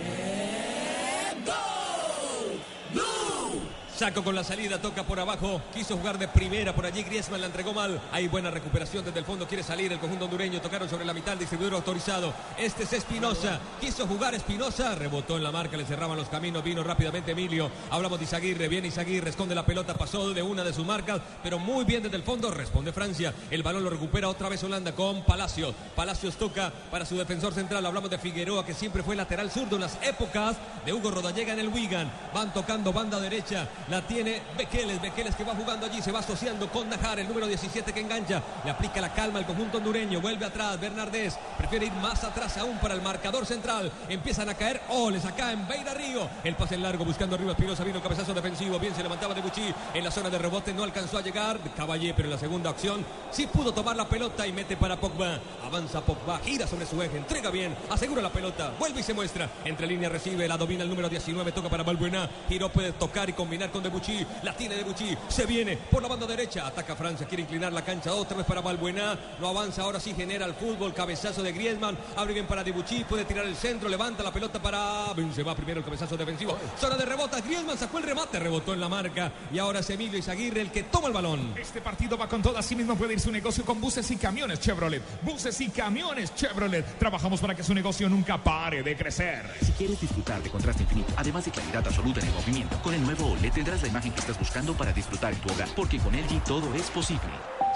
[3.97, 7.01] Saco con la salida, toca por abajo, quiso jugar de primera, por allí.
[7.01, 7.99] Griezmann la entregó mal.
[8.11, 11.33] Hay buena recuperación desde el fondo, quiere salir el conjunto hondureño, tocaron sobre la mitad,
[11.33, 12.31] el distribuidor autorizado.
[12.59, 16.83] Este es Espinosa, quiso jugar Espinosa, rebotó en la marca, le cerraban los caminos, vino
[16.83, 17.71] rápidamente Emilio.
[17.89, 21.57] Hablamos de Izaguirre, viene Izaguirre, esconde la pelota, pasó de una de sus marcas, pero
[21.57, 23.33] muy bien desde el fondo, responde Francia.
[23.49, 25.73] El balón lo recupera otra vez Holanda con Palacios.
[25.95, 29.81] Palacios toca para su defensor central, hablamos de Figueroa, que siempre fue lateral zurdo en
[29.81, 30.55] las épocas
[30.85, 32.11] de Hugo Rodallega en el Wigan.
[32.31, 36.69] Van tocando banda derecha, la tiene Bequeles, Bequeles que va jugando allí, se va asociando
[36.69, 40.45] con Najar, el número 17 que engancha, le aplica la calma al conjunto hondureño, vuelve
[40.45, 45.09] atrás, Bernardés, prefiere ir más atrás aún para el marcador central, empiezan a caer, oh,
[45.09, 48.79] les acá en Beira Río, el pase en largo buscando arriba Espinosa, vino cabezazo defensivo,
[48.79, 52.13] bien se levantaba de Buchi, en la zona de rebote no alcanzó a llegar, Caballé,
[52.13, 56.01] pero en la segunda acción sí pudo tomar la pelota y mete para Pogba, avanza
[56.01, 59.87] Pogba, gira sobre su eje, entrega bien, asegura la pelota, vuelve y se muestra, entre
[59.87, 63.71] línea recibe, la domina el número 19, toca para Balbuena, Giro puede tocar y combinar
[63.71, 67.73] con Debuchy, la tiene Debuchy, se viene por la banda derecha, ataca Francia, quiere inclinar
[67.73, 71.51] la cancha otra vez para Balbuena, no avanza, ahora sí genera el fútbol, cabezazo de
[71.51, 75.79] Griezmann, abre bien para Debuchy, puede tirar el centro, levanta la pelota para Benzema, primero
[75.79, 79.59] el cabezazo defensivo, zona de rebota, Griezmann sacó el remate, rebotó en la marca y
[79.59, 81.53] ahora es Emilio Izaguirre el que toma el balón.
[81.59, 84.59] Este partido va con todo, así mismo puede ir su negocio con buses y camiones
[84.59, 85.01] Chevrolet.
[85.23, 86.97] Buses y camiones Chevrolet.
[86.97, 89.45] Trabajamos para que su negocio nunca pare de crecer.
[89.61, 93.03] Si quieres disfrutar de contraste infinito, además de claridad absoluta en el movimiento, con el
[93.03, 96.13] nuevo OLED tendrás la imagen que estás buscando para disfrutar en tu hogar, porque con
[96.15, 97.19] LG todo es posible.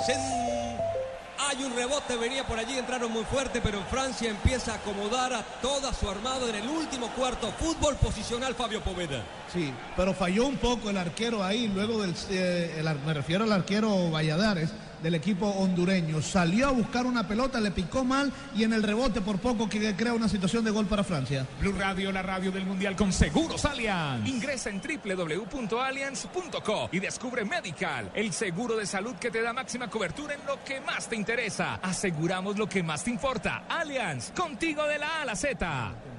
[0.08, 0.80] Sen-
[1.50, 5.34] Hay un rebote, venía por allí, entraron muy fuerte, pero en Francia empieza a acomodar
[5.34, 7.52] a toda su armada en el último cuarto.
[7.60, 9.22] Fútbol posicional, Fabio Poveda.
[9.52, 13.52] Sí, pero falló un poco el arquero ahí, luego del, eh, el me refiero al
[13.52, 14.70] arquero Valladares,
[15.02, 16.22] del equipo hondureño.
[16.22, 19.96] Salió a buscar una pelota, le picó mal y en el rebote por poco que
[19.96, 21.48] crea una situación de gol para Francia.
[21.60, 24.28] Blue Radio, la radio del Mundial con Seguros Allianz.
[24.28, 30.36] Ingresa en www.allianz.co y descubre Medical, el seguro de salud que te da máxima cobertura
[30.36, 31.80] en lo que más te interesa.
[31.82, 33.64] Aseguramos lo que más te importa.
[33.68, 36.11] Allianz, contigo de la A a la Z.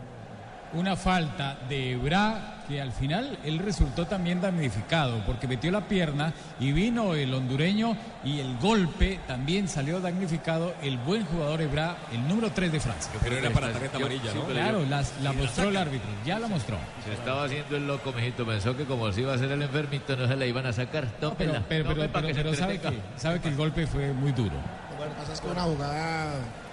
[0.74, 6.32] Una falta de Ebra que al final él resultó también damnificado porque metió la pierna
[6.60, 12.26] y vino el hondureño y el golpe también salió damnificado el buen jugador Ebra, el
[12.26, 13.12] número 3 de Francia.
[13.22, 14.44] Pero era para tarjeta amarilla, ¿no?
[14.46, 16.78] Claro, las- la mostró el árbitro, ya la mostró.
[17.04, 18.46] Se estaba haciendo el loco, mijito.
[18.46, 21.06] Pensó que como se iba a hacer el enfermito, no se la iban a sacar.
[21.20, 21.34] Pero,
[21.68, 24.54] pero, pero, que sabe, que, sabe que el golpe fue muy duro.
[24.98, 26.32] Lo que pasa es que una jugada,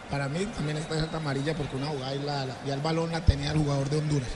[0.10, 3.12] para mí también es tarjeta amarilla porque una jugada y la, la- ya el balón
[3.12, 4.30] la tenía el jugador de Honduras.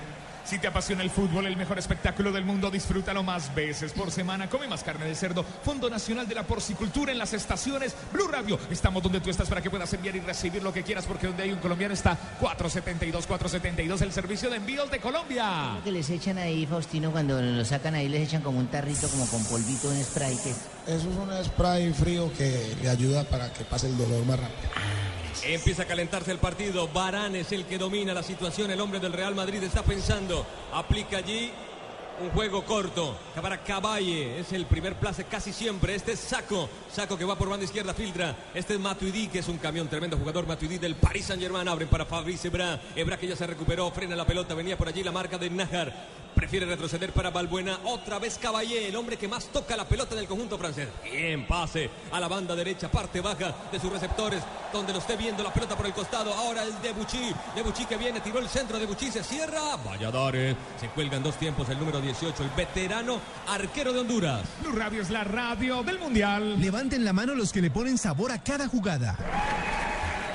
[0.46, 4.50] Si te apasiona el fútbol, el mejor espectáculo del mundo, disfrútalo más veces por semana.
[4.50, 5.46] Come más carne de cerdo.
[5.64, 7.96] Fondo Nacional de la Porcicultura en las estaciones.
[8.12, 8.60] Blue Radio.
[8.70, 11.44] Estamos donde tú estás para que puedas enviar y recibir lo que quieras porque donde
[11.44, 15.76] hay un colombiano está 472 472 el servicio de envíos de Colombia.
[15.76, 19.08] Lo que les echan ahí, Faustino, cuando lo sacan ahí, les echan como un tarrito,
[19.08, 20.36] como con polvito, un spray.
[20.44, 20.58] que es?
[20.88, 24.70] Eso es un spray frío que le ayuda para que pase el dolor más rápido.
[25.44, 26.88] Empieza a calentarse el partido.
[26.88, 28.72] Barán es el que domina la situación.
[28.72, 30.46] El hombre del Real Madrid está pensando.
[30.72, 31.52] Aplica allí
[32.22, 33.18] un juego corto.
[33.42, 34.40] Para Caballe.
[34.40, 35.96] Es el primer place casi siempre.
[35.96, 36.70] Este es Saco.
[36.92, 38.36] Saco que va por banda izquierda, filtra.
[38.54, 39.88] Este es Matuidi, que es un camión.
[39.88, 40.46] Tremendo jugador.
[40.48, 41.68] Matuidi del Paris Saint Germain.
[41.68, 42.80] Abren para Fabrice Ebra.
[42.96, 43.92] Ebra que ya se recuperó.
[43.92, 44.54] Frena la pelota.
[44.54, 46.24] Venía por allí la marca de Najar.
[46.36, 47.80] Prefiere retroceder para Balbuena.
[47.86, 50.90] Otra vez Caballé, el hombre que más toca la pelota en el conjunto francés.
[51.04, 54.42] Bien, pase a la banda derecha, parte baja de sus receptores,
[54.72, 56.34] donde lo esté viendo la pelota por el costado.
[56.34, 57.34] Ahora el Debuchy.
[57.56, 58.80] Debuchy que viene, tiró el centro.
[58.80, 59.78] Debuchy se cierra.
[59.86, 60.56] Valladares.
[60.80, 64.42] Se cuelgan dos tiempos el número 18, el veterano arquero de Honduras.
[64.62, 66.60] Blue Radio es la radio del Mundial.
[66.60, 69.18] Levanten la mano los que le ponen sabor a cada jugada.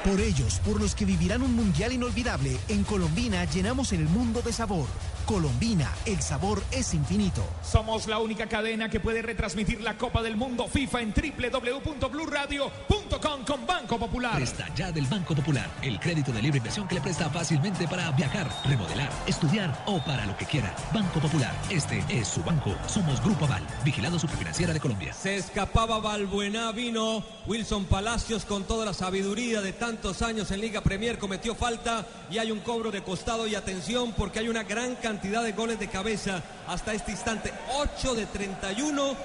[0.05, 4.53] Por ellos, por los que vivirán un mundial inolvidable, en Colombina llenamos el mundo de
[4.53, 4.87] sabor.
[5.29, 7.45] Colombina, el sabor es infinito.
[7.62, 13.67] Somos la única cadena que puede retransmitir la Copa del Mundo FIFA en www.bluradio.com con
[13.67, 14.37] Banco Popular.
[14.37, 18.11] Presta ya del Banco Popular, el crédito de libre inversión que le presta fácilmente para
[18.12, 20.75] viajar, remodelar, estudiar o para lo que quiera.
[20.95, 22.75] Banco Popular, este es su banco.
[22.87, 25.12] Somos Grupo Aval, vigilado superfinanciera de Colombia.
[25.12, 30.81] Se escapaba Balbuena, vino Wilson Palacios con toda la sabiduría de tantos años en Liga
[30.81, 34.95] Premier, cometió falta y hay un cobro de costado y atención porque hay una gran
[34.95, 37.53] cantidad de goles de cabeza hasta este instante.
[37.75, 39.17] 8 de 31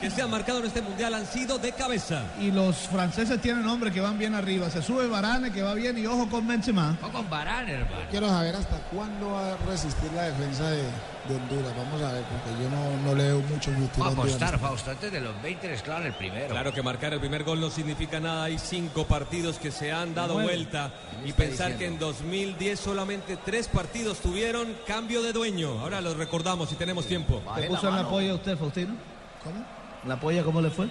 [0.00, 2.22] que se han marcado en este mundial han sido de cabeza.
[2.40, 4.70] Y los franceses tienen hombres que van bien arriba.
[4.70, 6.96] Se sube Varane, que va bien, y ojo con Benzema.
[7.12, 8.06] con Barán, hermano.
[8.10, 11.72] Quiero saber hasta cuándo va a resistir la defensa de, de Honduras.
[11.76, 14.04] Vamos a ver, porque yo no, no le veo mucho futuro.
[14.04, 14.34] a Honduras.
[14.34, 16.48] Apostar, Fausto, antes de los 20 es claro el primero.
[16.48, 18.44] Claro que marcar el primer gol no significa nada.
[18.44, 20.90] Hay cinco partidos que se han dado vuelta.
[21.24, 25.80] Y pensar que en 2010 solamente tres partidos tuvieron cambio de dueño.
[25.80, 27.42] Ahora los recordamos si tenemos tiempo.
[27.54, 28.94] ¿Te puso en la polla usted, Faustino?
[29.44, 29.81] ¿Cómo?
[30.06, 30.88] ¿La polla cómo le fue?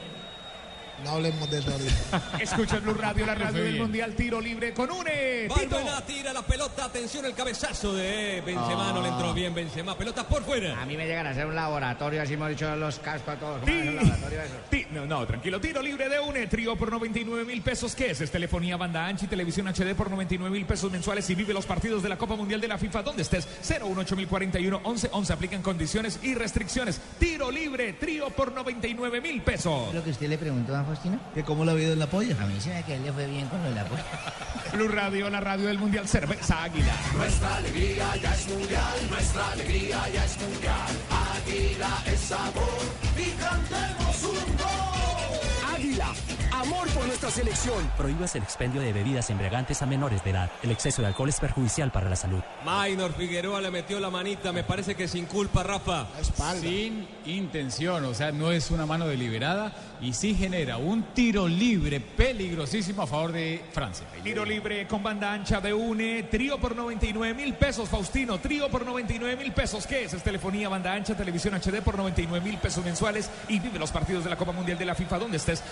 [1.04, 2.38] No hablemos de eso ahorita.
[2.40, 3.82] Escucha Blue Radio, la radio del.
[3.82, 5.48] Mundial, tiro libre con une.
[5.48, 5.56] Tito.
[5.56, 10.28] Balbuena tira la pelota, atención el cabezazo de Benzema, no le entró bien Benzema, pelota
[10.28, 10.82] por fuera.
[10.82, 13.62] A mí me llegan a hacer un laboratorio, así hemos dicho los cascos a todos.
[14.92, 15.62] No, no, tranquilo.
[15.62, 16.48] Tiro libre de UNE.
[16.48, 17.96] Trío por 99 mil pesos.
[17.96, 18.20] ¿Qué es?
[18.20, 21.30] Es telefonía, banda ancha y televisión HD por 99 mil pesos mensuales.
[21.30, 23.48] Y vive los partidos de la Copa Mundial de la FIFA donde estés.
[23.62, 25.34] 018041 11 11.
[25.34, 27.00] Aplican condiciones y restricciones.
[27.18, 27.94] Tiro libre.
[27.94, 29.94] Trío por 99 mil pesos.
[29.94, 31.20] ¿Lo que usted le preguntó a Faustino?
[31.34, 32.36] ¿Que cómo le ha ido en la polla?
[32.42, 34.04] A mí se me que él le fue bien con lo de la polla.
[34.74, 36.08] Blue Radio, la radio del Mundial.
[36.08, 36.94] Cerveza Águila.
[37.16, 40.92] Nuestra alegría ya es mundial, nuestra alegría ya es mundial.
[41.38, 42.82] Águila es sabor
[43.18, 44.91] y cantemos un gol.
[46.62, 47.92] Amor por nuestra selección.
[47.98, 50.52] Prohíbas el expendio de bebidas embriagantes a menores de edad.
[50.62, 52.44] El exceso de alcohol es perjudicial para la salud.
[52.64, 56.06] Maynor Figueroa le metió la manita, me parece que sin culpa, Rafa.
[56.60, 62.00] Sin intención, o sea, no es una mano deliberada y sí genera un tiro libre
[62.00, 64.06] peligrosísimo a favor de Francia.
[64.24, 66.24] Tiro libre con banda ancha de UNE.
[66.24, 68.40] Trío por 99 mil pesos, Faustino.
[68.40, 69.88] Trío por 99 mil pesos.
[69.88, 70.14] ¿Qué es?
[70.14, 73.32] Es telefonía, banda ancha, televisión HD por 99 mil pesos mensuales.
[73.48, 75.64] Y vive los partidos de la Copa Mundial de la FIFA donde estés.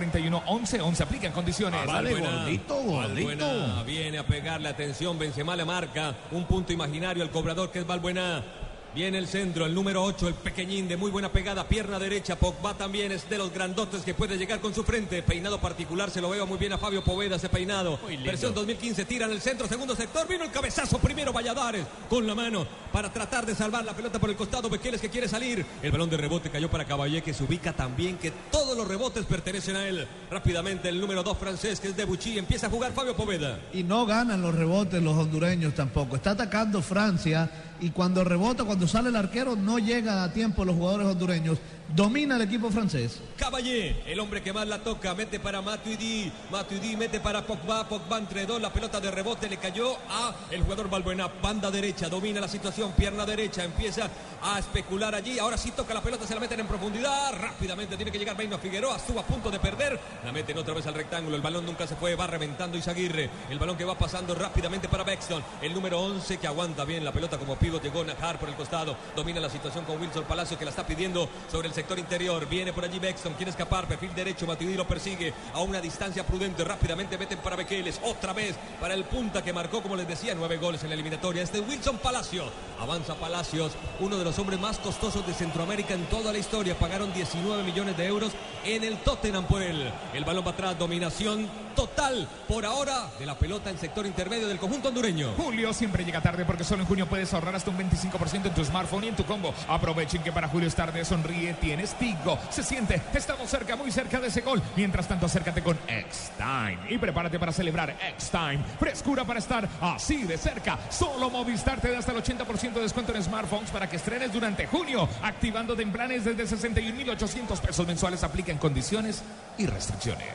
[0.00, 1.02] 018041 11 11.
[1.02, 1.86] Aplican condiciones.
[1.86, 7.80] Balbuena, Balbuena viene a pegarle atención, Benzema le marca un punto imaginario al cobrador que
[7.80, 8.42] es Balbuena.
[8.92, 12.34] Viene el centro, el número 8, el pequeñín de muy buena pegada, pierna derecha.
[12.34, 15.22] Pogba también es de los grandotes que puede llegar con su frente.
[15.22, 18.00] Peinado particular, se lo veo muy bien a Fabio Poveda ese peinado.
[18.24, 20.26] Versión 2015, tira en el centro, segundo sector.
[20.26, 24.28] Vino el cabezazo primero Valladares con la mano para tratar de salvar la pelota por
[24.28, 24.68] el costado.
[24.68, 25.64] Bequeles que quiere salir.
[25.82, 29.24] El balón de rebote cayó para Caballé que se ubica también, que todos los rebotes
[29.24, 30.04] pertenecen a él.
[30.32, 33.60] Rápidamente el número 2 francés que es de Bucci empieza a jugar Fabio Poveda.
[33.72, 36.16] Y no ganan los rebotes los hondureños tampoco.
[36.16, 37.48] Está atacando Francia
[37.80, 41.58] y cuando rebota, cuando sale el arquero, no llega a tiempo los jugadores hondureños.
[41.94, 43.20] Domina el equipo francés.
[43.36, 48.18] Caballé, el hombre que más la toca, mete para Matuidi, Matuidi mete para Pogba, Pogba
[48.18, 52.40] entre dos, la pelota de rebote le cayó a el jugador Balbuena, banda derecha, domina
[52.40, 54.08] la situación, pierna derecha, empieza
[54.42, 58.12] a especular allí, ahora sí toca la pelota, se la meten en profundidad, rápidamente tiene
[58.12, 61.34] que llegar Beino Figueroa, estuvo a punto de perder, la meten otra vez al rectángulo,
[61.34, 65.02] el balón nunca se fue, va reventando Izaguirre, el balón que va pasando rápidamente para
[65.02, 68.54] Bexton, el número 11 que aguanta bien la pelota como pívot, llegó Najar por el
[68.54, 72.46] costado, domina la situación con Wilson Palacio que la está pidiendo sobre el sector interior,
[72.46, 76.62] viene por allí Bexton, quiere escapar, perfil derecho, Matuidi lo persigue a una distancia prudente,
[76.62, 80.58] rápidamente meten para Bequeles, otra vez para el punta que marcó, como les decía, nueve
[80.58, 82.44] goles en la eliminatoria, este Wilson Palacio,
[82.78, 87.14] avanza Palacios, uno de los hombres más costosos de Centroamérica en toda la historia, pagaron
[87.14, 88.32] 19 millones de euros
[88.66, 93.38] en el Tottenham por él, el balón va atrás, dominación total por ahora de la
[93.38, 95.32] pelota en sector intermedio del conjunto hondureño.
[95.38, 98.64] Julio siempre llega tarde porque solo en junio puedes ahorrar hasta un 25% en tu
[98.64, 99.54] smartphone y en tu combo.
[99.66, 102.36] Aprovechen que para Julio es tarde, sonríe, tienes Tigo.
[102.50, 104.60] Se siente, estamos cerca, muy cerca de ese gol.
[104.74, 108.58] Mientras tanto, acércate con X-Time y prepárate para celebrar X-Time.
[108.80, 110.80] Frescura para estar así de cerca.
[110.90, 114.66] Solo Movistar te da hasta el 80% de descuento en smartphones para que estrenes durante
[114.66, 118.24] junio, activándote en planes desde 61.800 pesos mensuales.
[118.24, 119.22] Aplica en condiciones
[119.56, 120.26] y restricciones.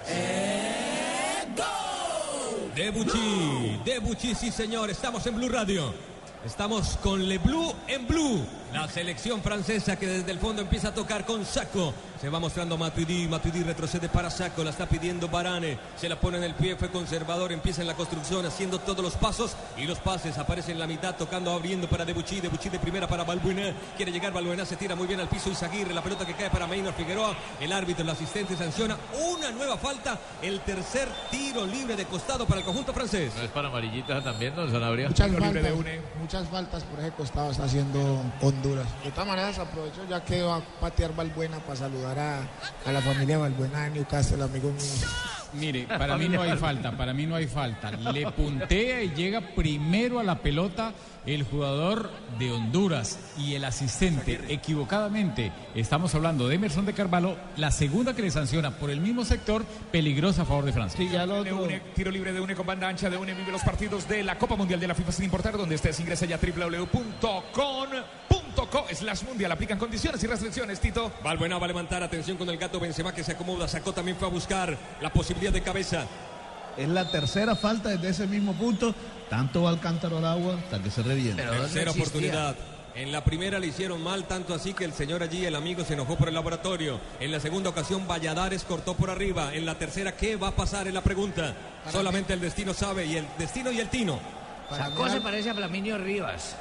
[2.74, 5.94] Debuchy, Debuchy, sí señor, estamos en Blue Radio.
[6.46, 8.46] Estamos con Le Blue en Blue.
[8.76, 11.94] La selección francesa que desde el fondo empieza a tocar con Saco.
[12.20, 13.26] Se va mostrando Matuidi.
[13.26, 14.66] Matuidi retrocede para Saco.
[14.66, 15.80] La está pidiendo Barane.
[15.96, 16.76] Se la pone en el pie.
[16.76, 17.54] Fue conservador.
[17.54, 20.38] Empieza en la construcción haciendo todos los pasos y los pases.
[20.38, 22.42] Aparece en la mitad tocando, abriendo para Debuchy.
[22.42, 23.74] Debuchy de primera para Balbuena.
[23.96, 24.66] Quiere llegar Balbuena.
[24.66, 25.50] Se tira muy bien al piso.
[25.50, 25.94] Izaguirre.
[25.94, 27.34] La pelota que cae para Maynor Figueroa.
[27.62, 28.98] El árbitro, el asistente sanciona
[29.32, 30.20] una nueva falta.
[30.42, 33.32] El tercer tiro libre de costado para el conjunto francés.
[33.38, 35.08] ¿No es para amarillitas también, don Sanabria?
[35.08, 35.74] Muchas faltas,
[36.20, 38.22] muchas faltas por ese costado está haciendo
[38.66, 38.88] Honduras.
[39.04, 42.40] De todas maneras aprovecho ya que va a patear Balbuena para saludar a,
[42.86, 45.06] a la familia Balbuena de Newcastle, amigos míos.
[45.54, 47.92] Mire, para mí no hay falta, para mí no hay falta.
[47.92, 50.94] Le puntea y llega primero a la pelota
[51.26, 55.52] el jugador de Honduras y el asistente equivocadamente.
[55.74, 59.66] Estamos hablando de Emerson de Carvalho, la segunda que le sanciona por el mismo sector,
[59.92, 61.26] peligrosa a favor de Francia.
[61.26, 64.24] De une, tiro libre de une con banda ancha de une vive los partidos de
[64.24, 66.38] la Copa Mundial de la FIFA sin importar donde estés ingresa ya
[68.56, 72.58] www.con.co slash mundial aplican condiciones y restricciones Tito Valbuena va a levantar atención con el
[72.58, 76.06] gato Benzema que se acomoda sacó también fue a buscar la posibilidad de cabeza
[76.78, 78.94] Es la tercera falta desde ese mismo punto.
[79.30, 81.50] Tanto va al cántaro al agua hasta que se revienta.
[81.50, 82.56] tercera oportunidad
[82.96, 85.96] en la primera le hicieron mal, tanto así que el señor allí, el amigo, se
[85.96, 87.02] enojó por el laboratorio.
[87.20, 89.54] En la segunda ocasión, Valladares cortó por arriba.
[89.54, 90.88] En la tercera, ¿qué va a pasar?
[90.88, 91.54] Es la pregunta.
[91.92, 94.18] Solamente el destino sabe, y el destino y el tino.
[94.70, 96.56] Sacó se parece a Flaminio Rivas.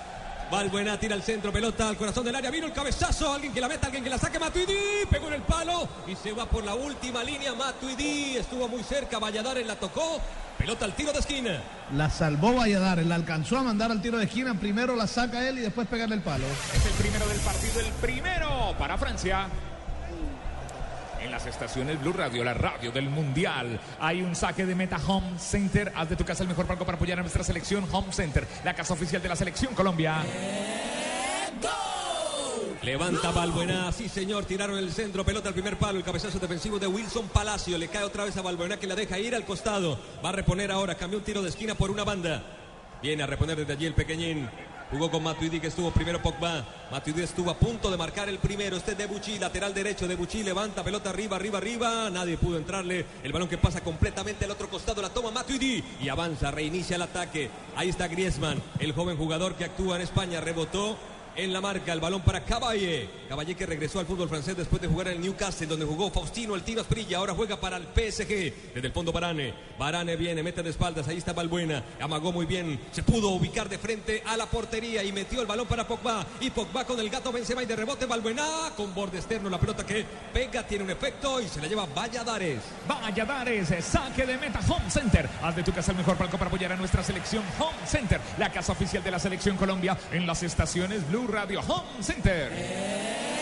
[0.54, 3.66] Valbuena tira al centro, pelota al corazón del área, vino el cabezazo, alguien que la
[3.66, 6.76] meta, alguien que la saque, Matuidi, pegó en el palo y se va por la
[6.76, 10.20] última línea, Matuidi, estuvo muy cerca, Valladares la tocó,
[10.56, 11.60] pelota al tiro de esquina.
[11.96, 15.58] La salvó Valladares, la alcanzó a mandar al tiro de esquina, primero la saca él
[15.58, 16.46] y después pegarle el palo.
[16.72, 19.48] Es el primero del partido, el primero para Francia.
[21.24, 23.80] En las estaciones Blue Radio, la radio del Mundial.
[23.98, 25.90] Hay un saque de meta Home Center.
[25.96, 28.74] Haz de tu casa el mejor palco para apoyar a nuestra selección Home Center, la
[28.74, 30.22] casa oficial de la selección Colombia.
[32.82, 36.86] Levanta Balbuena, sí señor, tiraron el centro, pelota al primer palo, el cabezazo defensivo de
[36.88, 40.28] Wilson Palacio, le cae otra vez a Balbuena que la deja ir al costado, va
[40.28, 42.42] a reponer ahora, cambió un tiro de esquina por una banda,
[43.02, 44.50] viene a reponer desde allí el pequeñín,
[44.90, 48.76] jugó con Matuidi que estuvo primero Pogba, Matuidi estuvo a punto de marcar el primero,
[48.76, 53.32] este es Debuchy, lateral derecho, Debuchy levanta pelota arriba, arriba, arriba, nadie pudo entrarle, el
[53.32, 57.50] balón que pasa completamente al otro costado, la toma Matuidi y avanza, reinicia el ataque,
[57.76, 60.96] ahí está Griezmann, el joven jugador que actúa en España, rebotó,
[61.36, 63.08] en la marca, el balón para Caballé.
[63.28, 66.54] Caballé que regresó al fútbol francés después de jugar en el Newcastle, donde jugó Faustino,
[66.54, 66.84] el tiro.
[67.16, 68.74] Ahora juega para el PSG.
[68.74, 69.54] Desde el fondo Barane.
[69.78, 71.08] Barane viene, mete de espaldas.
[71.08, 71.82] Ahí está Balbuena.
[72.00, 72.78] Amagó muy bien.
[72.92, 76.26] Se pudo ubicar de frente a la portería y metió el balón para Pogba.
[76.40, 79.50] Y Pogba con el gato Benzema y de rebote Balbuena con borde externo.
[79.50, 82.60] La pelota que pega, tiene un efecto y se la lleva Valladares.
[82.88, 85.28] Valladares, saque de meta Home Center.
[85.42, 88.50] Haz de tu casa el mejor palco para apoyar a nuestra selección Home Center, la
[88.50, 93.33] casa oficial de la selección Colombia en las estaciones Blue Radio Home Center.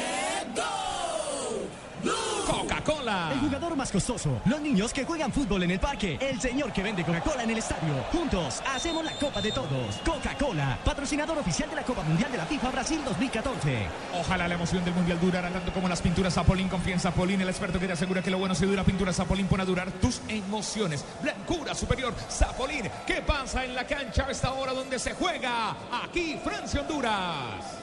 [3.13, 3.33] Coca-Cola.
[3.33, 4.41] El jugador más costoso.
[4.45, 6.19] Los niños que juegan fútbol en el parque.
[6.21, 7.95] El señor que vende Coca-Cola en el estadio.
[8.13, 9.97] Juntos hacemos la Copa de Todos.
[10.05, 13.87] Coca-Cola, patrocinador oficial de la Copa Mundial de la FIFA Brasil 2014.
[14.21, 16.69] Ojalá la emoción del mundial durara tanto como las pinturas Zapolín.
[16.69, 18.85] Confía en Zapolín, el experto que te asegura que lo bueno se dura.
[18.85, 21.05] Pintura Zapolín pone a durar tus emociones.
[21.23, 22.89] Blancura superior Zapolín.
[23.07, 25.77] ¿Qué pasa en la cancha a esta hora donde se juega?
[26.05, 27.83] Aquí, Francia-Honduras.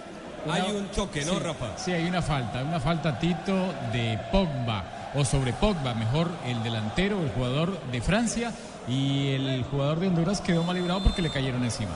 [0.50, 1.78] Hay un choque, ¿no, Sí, Rafa?
[1.78, 4.84] Sí, hay una falta, una falta Tito de Pogba,
[5.16, 8.54] o sobre Pogba, mejor el delantero, el jugador de Francia,
[8.88, 11.92] y el jugador de Honduras quedó mal librado porque le cayeron encima.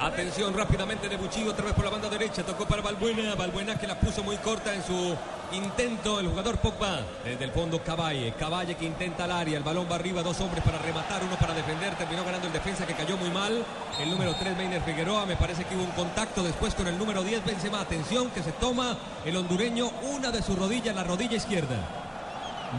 [0.00, 3.86] Atención rápidamente de Buchillo, otra vez por la banda derecha, tocó para Balbuena, Balbuena que
[3.86, 5.16] la puso muy corta en su
[5.52, 9.86] intento, el jugador Pogba, desde el fondo Caballe, Caballe que intenta el área, el balón
[9.90, 13.16] va arriba, dos hombres para rematar, uno para defender, terminó ganando el defensa que cayó
[13.16, 13.64] muy mal,
[13.98, 17.22] el número 3 Meiner Figueroa, me parece que hubo un contacto después con el número
[17.22, 21.76] 10 Benzema, atención que se toma el hondureño una de sus rodillas, la rodilla izquierda.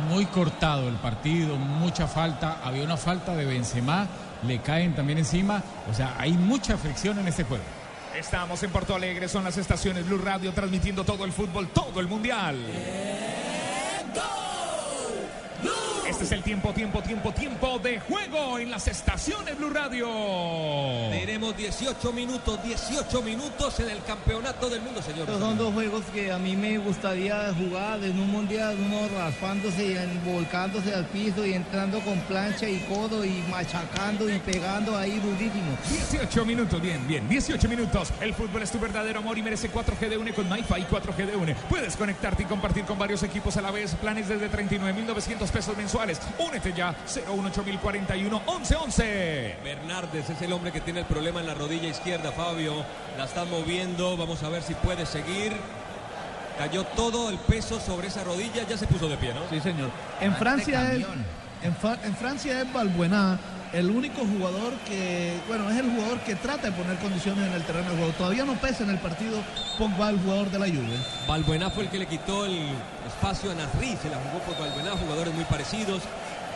[0.07, 4.07] Muy cortado el partido, mucha falta, había una falta de Benzema,
[4.43, 7.63] le caen también encima, o sea, hay mucha fricción en este juego.
[8.17, 12.07] Estamos en Porto Alegre, son las estaciones Blue Radio transmitiendo todo el fútbol, todo el
[12.07, 12.57] mundial.
[16.07, 20.07] Este es el tiempo, tiempo, tiempo, tiempo de juego en las estaciones Blue Radio.
[21.11, 25.21] Tenemos 18 minutos, 18 minutos en el campeonato del mundo, señor.
[25.21, 29.85] Estos son dos juegos que a mí me gustaría jugar en un mundial, uno raspándose
[29.85, 35.19] y volcándose al piso y entrando con plancha y codo y machacando y pegando ahí
[35.19, 35.77] durísimo.
[35.89, 38.13] 18 minutos, bien, bien, 18 minutos.
[38.21, 41.35] El fútbol es tu verdadero amor y merece 4G de UNE con MyFi 4G de
[41.35, 41.55] UNE.
[41.69, 43.93] Puedes conectarte y compartir con varios equipos a la vez.
[43.95, 45.96] Planes desde 39.900 pesos mensuales.
[46.37, 49.57] Únete ya, 018041 1111.
[49.63, 52.85] Bernardes es el hombre que tiene el problema en la rodilla izquierda, Fabio.
[53.17, 55.53] La está moviendo, vamos a ver si puede seguir.
[56.57, 59.41] Cayó todo el peso sobre esa rodilla, ya se puso de pie, ¿no?
[59.49, 59.89] Sí, señor.
[60.21, 61.05] En Francia es,
[61.63, 63.39] en Francia es Balbuena
[63.73, 67.63] el único jugador que, bueno, es el jugador que trata de poner condiciones en el
[67.63, 68.11] terreno de juego.
[68.13, 69.39] Todavía no pesa en el partido
[69.77, 70.97] Pogba, el jugador de la Juve.
[71.27, 72.57] Balbuena fue el que le quitó el
[73.05, 76.03] espacio a Nasri, se la jugó por Balbuena, jugadores muy parecidos.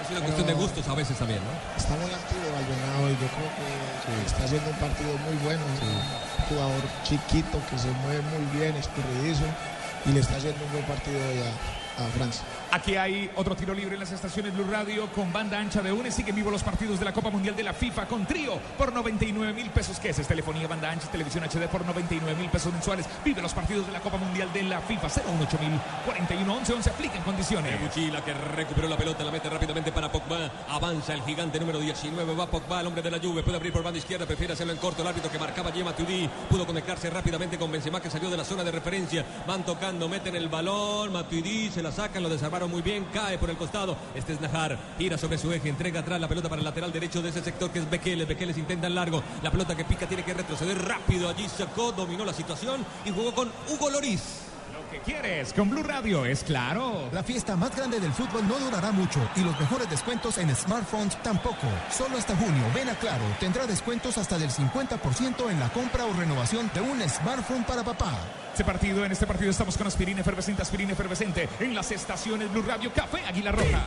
[0.01, 1.51] Es una cuestión de gustos a veces también, ¿no?
[1.77, 6.45] Está muy activo Valbuena hoy, yo creo que está haciendo un partido muy bueno, un
[6.49, 9.45] jugador chiquito que se mueve muy bien, escurridizo
[10.05, 12.41] y le está haciendo un buen partido hoy a, a Francia.
[12.73, 16.09] Aquí hay otro tiro libre en las estaciones Blue Radio con banda ancha de UNE.
[16.09, 19.51] Siguen vivo los partidos de la Copa Mundial de la FIFA con trío por 99
[19.51, 19.99] mil pesos.
[19.99, 20.25] ¿Qué es?
[20.25, 23.05] Telefonía, banda ancha, televisión HD por 99 mil pesos mensuales.
[23.25, 26.89] Vive los partidos de la Copa Mundial de la FIFA 018 mil 41 11 11.
[26.91, 27.81] Aplica en condiciones.
[27.81, 30.49] Buchila que recuperó la pelota, la mete rápidamente para Pogba.
[30.69, 32.35] Avanza el gigante número 19.
[32.35, 33.43] Va Pogba, el hombre de la Juve.
[33.43, 35.01] Puede abrir por banda izquierda, prefiere hacerlo en corto.
[35.01, 38.45] El árbitro que marcaba Yema Tudí pudo conectarse rápidamente con Benzema que salió de la
[38.45, 39.25] zona de referencia.
[39.45, 41.11] Van tocando, meten el balón.
[41.11, 43.05] Matuidi se la sacan, lo desarmaron muy bien.
[43.13, 43.97] Cae por el costado.
[44.15, 44.77] Este es Najar.
[44.97, 47.71] Gira sobre su eje, entrega atrás la pelota para el lateral derecho de ese sector
[47.71, 48.27] que es Bekeles.
[48.27, 49.23] Bekeles intenta en largo.
[49.41, 51.29] La pelota que pica tiene que retroceder rápido.
[51.29, 54.50] Allí sacó, dominó la situación y jugó con Hugo Loris.
[55.05, 55.53] ¿Qué quieres?
[55.53, 57.09] Con Blue Radio es claro.
[57.11, 61.21] La fiesta más grande del fútbol no durará mucho y los mejores descuentos en smartphones
[61.23, 61.67] tampoco.
[61.89, 66.13] Solo hasta junio, ven a Claro, tendrá descuentos hasta del 50% en la compra o
[66.13, 68.13] renovación de un smartphone para papá.
[68.51, 72.63] Este partido, en este partido estamos con aspirina efervescente, aspirina efervescente en las estaciones Blue
[72.67, 73.85] Radio Café Águila Roja.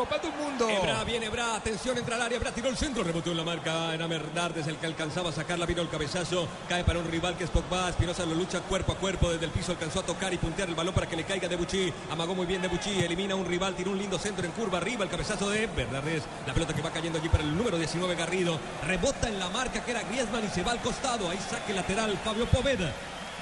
[0.00, 0.66] Copa del Mundo.
[0.66, 3.92] Ebra, viene Ebra, atención, entra al área, Ebra tiró el centro, rebotó en la marca,
[3.92, 7.44] era Bernardes el que alcanzaba a sacarla, vino el cabezazo, cae para un rival que
[7.44, 10.38] es Pogba, Espinosa lo lucha cuerpo a cuerpo, desde el piso alcanzó a tocar y
[10.38, 13.34] puntear el balón para que le caiga de Bucci, amagó muy bien de Bucci, elimina
[13.34, 16.54] a un rival, tiró un lindo centro en curva arriba, el cabezazo de Bernardes, la
[16.54, 19.90] pelota que va cayendo allí para el número 19 Garrido, rebota en la marca que
[19.90, 22.90] era Griezmann y se va al costado, ahí saque lateral Fabio Poveda.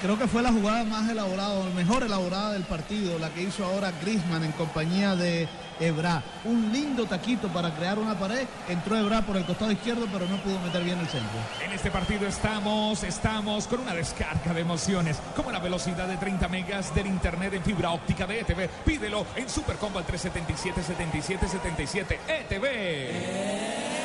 [0.01, 3.65] Creo que fue la jugada más elaborada, o mejor elaborada del partido, la que hizo
[3.65, 5.49] ahora Griezmann en compañía de
[5.81, 6.23] Ebra.
[6.45, 8.47] Un lindo taquito para crear una pared.
[8.69, 11.37] Entró Ebra por el costado izquierdo, pero no pudo meter bien el centro.
[11.65, 16.47] En este partido estamos, estamos con una descarga de emociones, como la velocidad de 30
[16.47, 18.69] megas del internet en fibra óptica de ETV.
[18.85, 23.99] Pídelo en Supercombo al 377 77 77 ETV.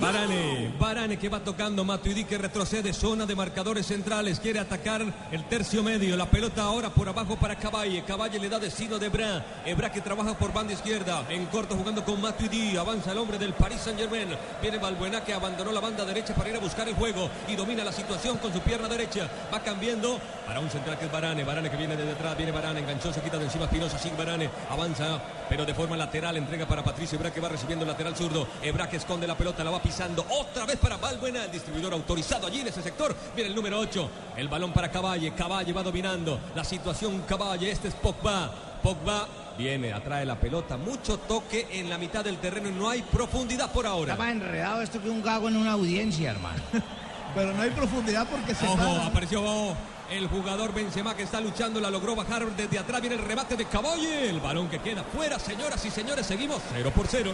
[0.00, 5.44] Barane, Barane que va tocando Matuidi que retrocede, zona de marcadores centrales, quiere atacar el
[5.44, 9.62] tercio medio, la pelota ahora por abajo para Caballe, Caballe le da destino de Ebra,
[9.64, 13.54] Ebra que trabaja por banda izquierda, en corto jugando con Matuidi, avanza el hombre del
[13.54, 14.28] Paris Saint Germain,
[14.60, 17.82] viene Balbuena que abandonó la banda derecha para ir a buscar el juego y domina
[17.82, 21.70] la situación con su pierna derecha, va cambiando para un central que es Barane, Barane
[21.70, 25.22] que viene desde atrás, viene Barane, enganchó, se quita de encima Espinosa, sigue Barane, avanza,
[25.48, 28.90] pero de forma lateral, entrega para Patricio Ebra que va recibiendo el lateral zurdo, Ebra
[28.90, 32.60] que esconde la pelota, la va pisando otra vez para Balbuena, el distribuidor autorizado allí
[32.60, 33.14] en ese sector.
[33.36, 37.86] Viene el número 8, el balón para Caballe, Caballe va dominando la situación Caballe, este
[37.86, 38.50] es Pogba,
[38.82, 43.02] Pogba viene, atrae la pelota, mucho toque en la mitad del terreno y no hay
[43.02, 44.14] profundidad por ahora.
[44.14, 46.60] Está más enredado esto que un gago en una audiencia, hermano.
[47.36, 49.06] Pero no hay profundidad porque se Ojo, para.
[49.06, 49.76] apareció
[50.10, 53.64] el jugador Benzema que está luchando, la logró bajar desde atrás, viene el remate de
[53.66, 57.32] Caballe, el balón que queda fuera, señoras y señores, seguimos 0 por 0.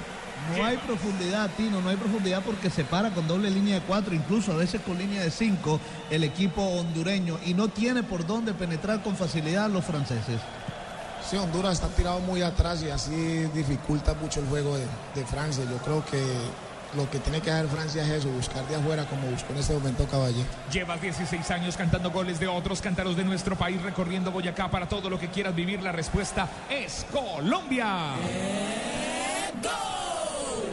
[0.56, 4.14] No hay profundidad, Tino, no hay profundidad porque se para con doble línea de cuatro,
[4.14, 5.78] incluso a veces con línea de cinco,
[6.10, 10.40] el equipo hondureño y no tiene por dónde penetrar con facilidad los franceses.
[11.28, 13.14] Sí, Honduras está tirado muy atrás y así
[13.54, 15.64] dificulta mucho el juego de, de Francia.
[15.64, 16.20] Yo creo que
[16.94, 19.74] lo que tiene que hacer Francia es eso, buscar de afuera como buscó en este
[19.74, 20.44] momento Caballé.
[20.70, 25.08] Llevas 16 años cantando goles de otros cántaros de nuestro país, recorriendo Boyacá para todo
[25.10, 25.82] lo que quieras vivir.
[25.82, 28.14] La respuesta es Colombia.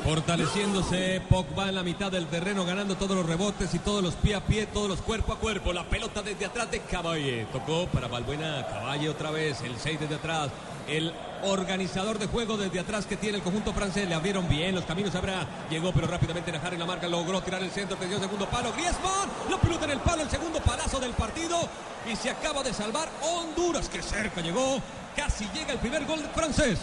[0.10, 4.34] Fortaleciéndose Pogba en la mitad del terreno, ganando todos los rebotes y todos los pie
[4.34, 5.72] a pie, todos los cuerpo a cuerpo.
[5.72, 7.45] La pelota desde atrás de Caballe.
[7.53, 8.66] Tocó para Balbuena.
[8.66, 9.62] Caballe otra vez.
[9.62, 10.49] El 6 desde atrás.
[10.88, 14.10] El organizador de juego desde atrás que tiene el conjunto francés.
[14.10, 15.14] Le abrieron bien los caminos.
[15.14, 15.45] Habrá.
[15.70, 17.07] Llegó, pero rápidamente Najar en la marca.
[17.07, 17.95] Logró tirar el centro.
[18.01, 18.74] El segundo palo.
[18.74, 19.30] Griezmann.
[19.47, 20.24] La pelota en el palo.
[20.24, 21.55] El segundo palazo del partido.
[22.12, 23.88] Y se acaba de salvar Honduras.
[23.88, 24.82] Que cerca llegó.
[25.16, 26.80] Casi llega el primer gol francés.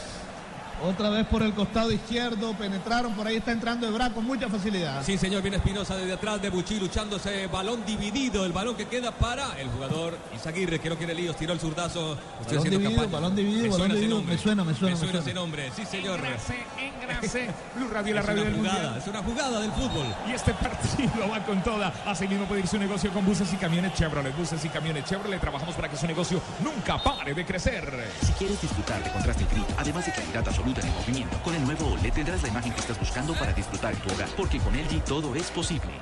[0.85, 5.03] Otra vez por el costado izquierdo, penetraron, por ahí está entrando Ebra con mucha facilidad.
[5.05, 9.11] Sí, señor, viene Espinosa desde atrás de Buchi luchándose balón dividido, el balón que queda
[9.11, 12.19] para el jugador Izaguirre, que no quiere líos, tiró el zurdazo.
[12.43, 13.13] Estoy Balón dividido, campaña.
[13.13, 14.37] balón dividido, Me balón suena ese dividido, nombre.
[14.37, 16.19] me suena, me suena, Me me suena ese nombre, sí, señor.
[16.21, 17.51] Engrase, engrase.
[17.75, 18.99] Blue Radio, la Es radio una del jugada, Mundial.
[19.03, 20.07] es una jugada del fútbol.
[20.29, 21.93] Y este partido va con toda.
[22.07, 24.37] Asimismo puede ir su negocio con buses y camiones Chevrolet.
[24.37, 25.41] Buses y camiones Chevrolet.
[25.41, 28.11] Trabajamos para que su negocio nunca pare de crecer.
[28.23, 32.13] Si quieres disfrutar de contraste gris, además de claridad absoluta movimiento, con el nuevo OLED
[32.13, 35.35] tendrás la imagen que estás buscando para disfrutar en tu hogar, porque con LG todo
[35.35, 35.93] es posible.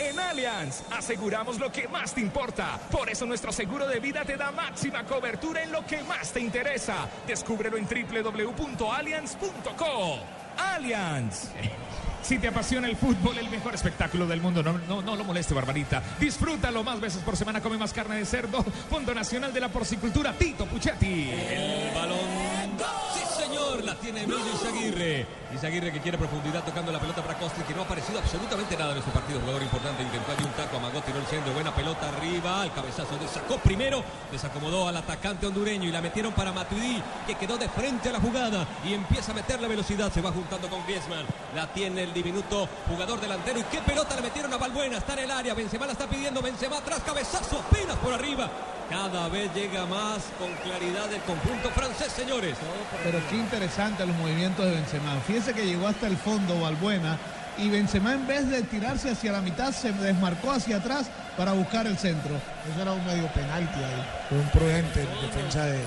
[0.00, 2.78] En Allianz aseguramos lo que más te importa.
[2.90, 6.40] Por eso nuestro seguro de vida te da máxima cobertura en lo que más te
[6.40, 7.08] interesa.
[7.26, 10.18] Descúbrelo en www.allianz.co.
[10.56, 11.48] Allianz.
[12.22, 15.54] Si te apasiona el fútbol, el mejor espectáculo del mundo, no, no, no lo moleste,
[15.54, 16.02] Barbarita.
[16.20, 18.62] Disfrútalo más veces por semana, come más carne de cerdo.
[18.90, 21.30] Fondo Nacional de la Porcicultura, Tito Puchetti.
[21.30, 22.57] El balón.
[23.14, 24.56] Sí, señor, la tiene Emilio
[25.52, 25.68] Izaguirre.
[25.68, 28.92] Izaguirre que quiere profundidad tocando la pelota para Costa, que no ha aparecido absolutamente nada
[28.92, 29.40] en este partido.
[29.40, 33.16] Jugador importante, intentó allí un taco, amagó, tiró el centro, buena pelota arriba, al cabezazo
[33.18, 37.68] de sacó primero, desacomodó al atacante hondureño y la metieron para Matuidi, que quedó de
[37.68, 41.26] frente a la jugada y empieza a meter la velocidad, se va juntando con Griezmann.
[41.54, 45.20] La tiene el diminuto jugador delantero y qué pelota le metieron a Balbuena, está en
[45.20, 48.50] el área, Benzema la está pidiendo, Benzema atrás, cabezazo apenas por arriba.
[48.88, 52.56] Cada vez llega más con claridad el conjunto francés, señores.
[53.04, 55.12] Pero qué interesante los movimientos de Benzema.
[55.38, 57.16] Fíjese que llegó hasta el fondo Balbuena
[57.58, 61.86] y Benzema en vez de tirarse hacia la mitad se desmarcó hacia atrás para buscar
[61.86, 62.34] el centro.
[62.68, 64.04] Eso era un medio penalti ahí.
[64.28, 65.78] Fue un prudente en defensa de.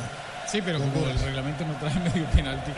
[0.47, 2.71] Sí, pero como el reglamento no trae medio penalti.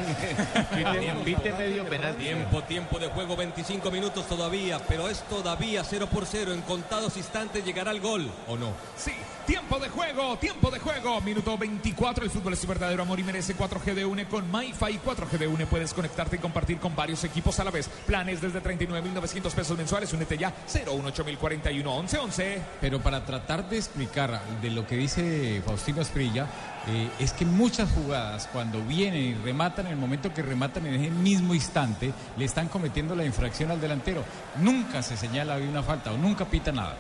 [1.24, 2.24] Pite medio penalti.
[2.24, 6.53] Tiempo, tiempo de juego, 25 minutos todavía, pero es todavía 0 por 0.
[6.53, 8.71] En contados instantes llegará el gol, ¿o no?
[8.97, 9.13] Sí,
[9.45, 11.19] tiempo de juego, tiempo de juego.
[11.19, 12.23] Minuto 24.
[12.23, 14.99] El fútbol es su verdadero amor y merece 4G de UNE con MyFi.
[15.05, 17.89] 4G de UNE puedes conectarte y compartir con varios equipos a la vez.
[18.07, 20.13] Planes desde 39.900 pesos mensuales.
[20.13, 26.47] Únete ya 018.041 Pero para tratar de explicar de lo que dice Faustino Asprilla,
[26.88, 30.93] eh, es que muchas jugadas cuando vienen y rematan, en el momento que rematan en
[30.95, 34.23] ese mismo instante, le están cometiendo la infracción al delantero.
[34.61, 36.95] Nunca se señala una falta o nunca pita nada.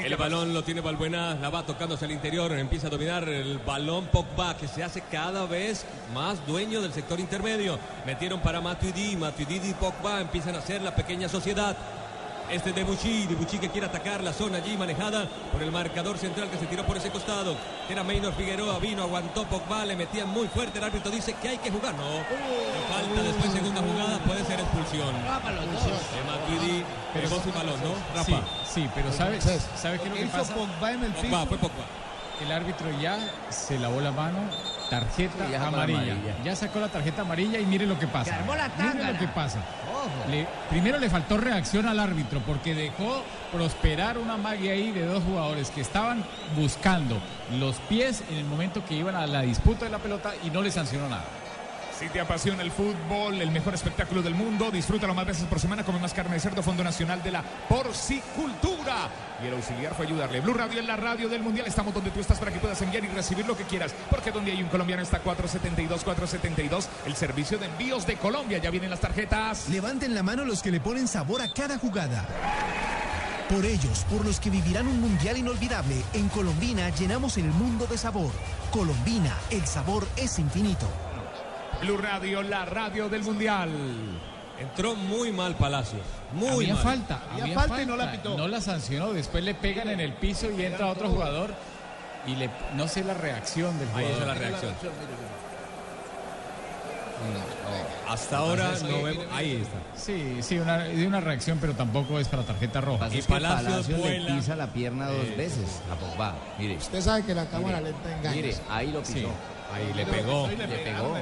[0.00, 4.06] El balón lo tiene Balbuena, la va tocándose al interior, empieza a dominar el balón
[4.06, 7.78] Pogba, que se hace cada vez más dueño del sector intermedio.
[8.04, 11.76] Metieron para Matuidi, Matuidi y Pogba empiezan a hacer la pequeña sociedad.
[12.50, 16.18] Este de Buchi, de Buchi que quiere atacar la zona allí manejada por el marcador
[16.18, 17.56] central que se tiró por ese costado.
[17.88, 20.78] Era Maynor Figueroa, vino, aguantó Pogba, le metían muy fuerte.
[20.78, 21.94] El árbitro dice que hay que jugar.
[21.94, 22.24] No, Le
[22.92, 25.14] falta después segunda jugada, puede ser expulsión.
[25.14, 26.84] De
[27.14, 27.94] pero sin balón, ¿no?
[28.14, 28.24] Rafa.
[28.66, 29.44] Sí, sí, pero ¿sabes
[29.76, 30.54] sabe qué es lo que Hizo pasa?
[30.54, 31.46] Pogba en el Pogba, piso.
[31.46, 31.84] fue Pogba.
[32.42, 33.18] El árbitro ya
[33.50, 34.38] se lavó la mano,
[34.90, 35.98] tarjeta Sí, amarilla.
[36.14, 36.34] amarilla.
[36.44, 38.30] Ya sacó la tarjeta amarilla y mire lo que pasa.
[38.30, 39.58] Se armó la Mire lo que pasa.
[40.28, 43.22] Le- primero le faltó reacción al árbitro porque dejó
[43.52, 46.22] prosperar una magia ahí de dos jugadores que estaban
[46.56, 47.18] buscando
[47.58, 50.60] los pies en el momento que iban a la disputa de la pelota y no
[50.60, 51.24] le sancionó nada.
[51.98, 55.84] Si te apasiona el fútbol, el mejor espectáculo del mundo, disfrútalo más veces por semana.
[55.84, 58.73] Come más carne de cerdo, Fondo Nacional de la Porcicultura.
[59.42, 60.40] Y el auxiliar fue ayudarle.
[60.40, 61.66] Blue Radio en la radio del Mundial.
[61.66, 63.94] Estamos donde tú estás para que puedas enviar y recibir lo que quieras.
[64.10, 66.88] Porque donde hay un colombiano está 472, 472.
[67.06, 68.58] El servicio de envíos de Colombia.
[68.58, 69.68] Ya vienen las tarjetas.
[69.68, 72.24] Levanten la mano los que le ponen sabor a cada jugada.
[73.48, 77.98] Por ellos, por los que vivirán un mundial inolvidable, en Colombina llenamos el mundo de
[77.98, 78.32] sabor.
[78.70, 80.88] Colombina, el sabor es infinito.
[81.82, 83.70] Blue Radio, la radio del Mundial.
[84.60, 86.02] Entró muy mal Palacios.
[86.32, 86.82] Muy había mal.
[86.82, 89.12] falta, había, falta, no la sancionó.
[89.12, 91.52] Después le pegan en el piso y entra otro jugador
[92.26, 94.20] y le, no sé la reacción del Ahí jugador.
[94.22, 94.74] es la reacción.
[98.08, 99.24] Hasta ahora no vemos.
[99.32, 99.78] Ahí está.
[100.00, 103.08] Sí, sí, una, de una reacción, pero tampoco es para tarjeta roja.
[103.08, 106.34] Que Palacios le pisa la pierna dos Eh, veces a Pogba.
[106.58, 106.76] Mire.
[106.76, 108.36] Usted sabe que la cámara Mire, lenta engaña.
[108.36, 109.14] Mire, ahí lo pisó.
[109.14, 109.26] Sí,
[109.74, 110.48] ahí le pegó.
[110.48, 111.16] Le pegó.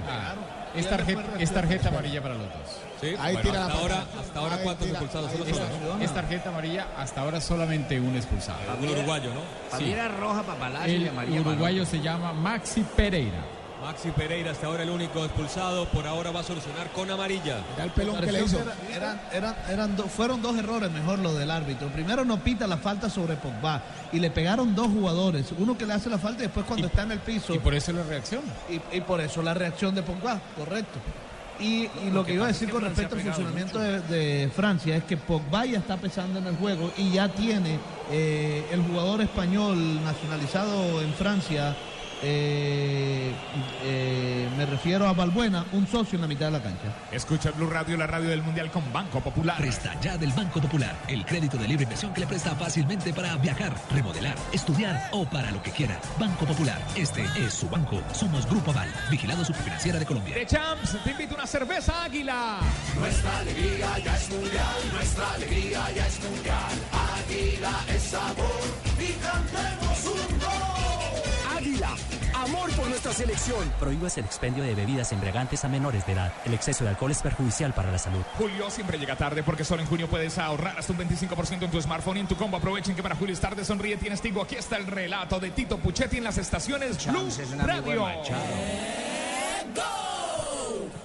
[0.74, 2.52] Es tarjeta, es tarjeta amarilla para los dos.
[3.00, 5.56] Sí, Ahí bueno, tira la hasta ahora, hasta ahora Ahí cuántos tira, expulsados, uno tira.
[5.58, 6.02] solo.
[6.04, 8.58] Es tarjeta amarilla, hasta ahora solamente un expulsado.
[8.80, 9.40] Un uruguayo, ¿no?
[9.70, 11.90] Para mí era roja para Palacio y El amarilla para uruguayo otro.
[11.98, 13.40] se llama Maxi Pereira.
[13.82, 17.58] Maxi Pereira hasta ahora el único expulsado, por ahora va a solucionar con amarilla.
[17.74, 18.58] Era el pelón que le hizo.
[18.60, 21.88] era- eran- eran- eran do- fueron dos errores mejor lo del árbitro.
[21.88, 25.52] Primero no pita la falta sobre Pogba y le pegaron dos jugadores.
[25.58, 27.54] Uno que le hace la falta y después cuando está en el piso.
[27.54, 28.42] Y por eso la reacción.
[28.70, 31.00] Y, y por eso la reacción de Pogba, correcto.
[31.58, 35.04] Y, y lo que iba a decir con respecto al funcionamiento de, de Francia es
[35.04, 37.78] que Pogba ya está pesando en el juego y ya tiene
[38.10, 41.76] eh, el jugador español nacionalizado en Francia,
[42.22, 43.32] eh,
[43.84, 46.94] eh, me refiero a Balbuena, un socio en la mitad de la cancha.
[47.10, 49.56] Escucha Blue Radio, la radio del Mundial con Banco Popular.
[49.58, 53.36] Presta ya del Banco Popular, el crédito de libre inversión que le presta fácilmente para
[53.36, 56.00] viajar, remodelar, estudiar o para lo que quiera.
[56.18, 58.00] Banco Popular, este es su banco.
[58.12, 60.34] Somos Grupo Aval, vigilado Superfinanciera de Colombia.
[60.34, 62.58] De Champs, te invito a una cerveza águila.
[62.98, 66.72] Nuestra alegría ya es mundial, nuestra alegría ya es mundial.
[67.18, 68.60] Águila es sabor
[68.98, 69.81] y cantemos
[72.42, 73.72] amor por nuestra selección.
[73.78, 76.32] Prohíbas el expendio de bebidas embriagantes a menores de edad.
[76.44, 78.22] El exceso de alcohol es perjudicial para la salud.
[78.36, 81.80] Julio siempre llega tarde porque solo en junio puedes ahorrar hasta un 25% en tu
[81.80, 82.56] smartphone y en tu combo.
[82.56, 84.42] Aprovechen que para Julio es tarde, sonríe, tienes Tigo.
[84.42, 88.06] Aquí está el relato de Tito Puchetti en las estaciones Blue Chance es de Radio.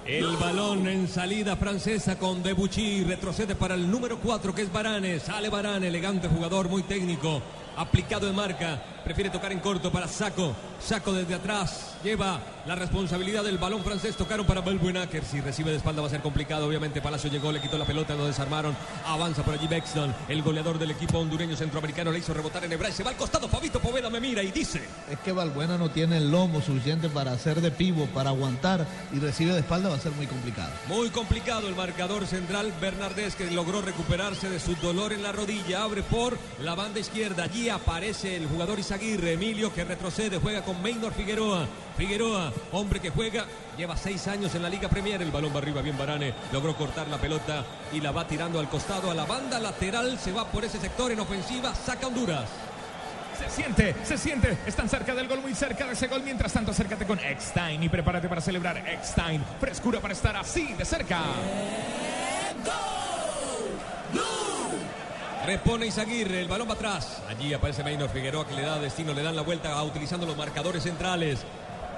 [0.05, 3.03] El balón en salida francesa con Debuchy.
[3.03, 5.19] Retrocede para el número 4 que es Barane.
[5.19, 7.41] Sale Barane, elegante jugador, muy técnico.
[7.75, 8.81] Aplicado en marca.
[9.07, 10.53] Prefiere tocar en corto para Saco.
[10.85, 11.95] Saco desde atrás.
[12.03, 14.17] Lleva la responsabilidad del balón francés.
[14.17, 15.23] Tocaron para Belbuenaker.
[15.23, 16.67] Si recibe de espalda va a ser complicado.
[16.67, 18.75] Obviamente Palacio llegó, le quitó la pelota, lo desarmaron.
[19.05, 20.13] Avanza por allí Bexton.
[20.27, 22.91] El goleador del equipo hondureño centroamericano le hizo rebotar en Ebray.
[22.91, 23.47] Se va al costado.
[23.47, 24.81] Fabito Poveda me mira y dice.
[25.09, 29.19] Es que Balbuena no tiene el lomo suficiente para hacer de pivo, para aguantar y
[29.19, 30.71] recibe de espalda va a ser muy complicado.
[30.89, 35.83] Muy complicado el marcador central Bernardés que logró recuperarse de su dolor en la rodilla.
[35.83, 37.43] Abre por la banda izquierda.
[37.43, 41.67] Allí aparece el jugador Izaguirre, Emilio, que retrocede, juega con Maynor Figueroa.
[41.95, 43.45] Figueroa, hombre que juega,
[43.77, 45.21] lleva seis años en la Liga Premier.
[45.21, 46.33] El balón va arriba, bien Barane.
[46.51, 50.17] Logró cortar la pelota y la va tirando al costado a la banda lateral.
[50.17, 51.75] Se va por ese sector en ofensiva.
[51.75, 52.49] Saca Honduras.
[53.37, 54.57] Se siente, se siente.
[54.65, 56.23] Están cerca del gol, muy cerca de ese gol.
[56.23, 59.43] Mientras tanto, acércate con Eckstein y prepárate para celebrar Eckstein.
[59.59, 61.21] Frescura para estar así de cerca.
[65.47, 67.23] Repone Izaguirre, el balón va atrás.
[67.29, 70.83] Allí aparece Maynor Figueroa que le da destino, le dan la vuelta utilizando los marcadores
[70.83, 71.39] centrales.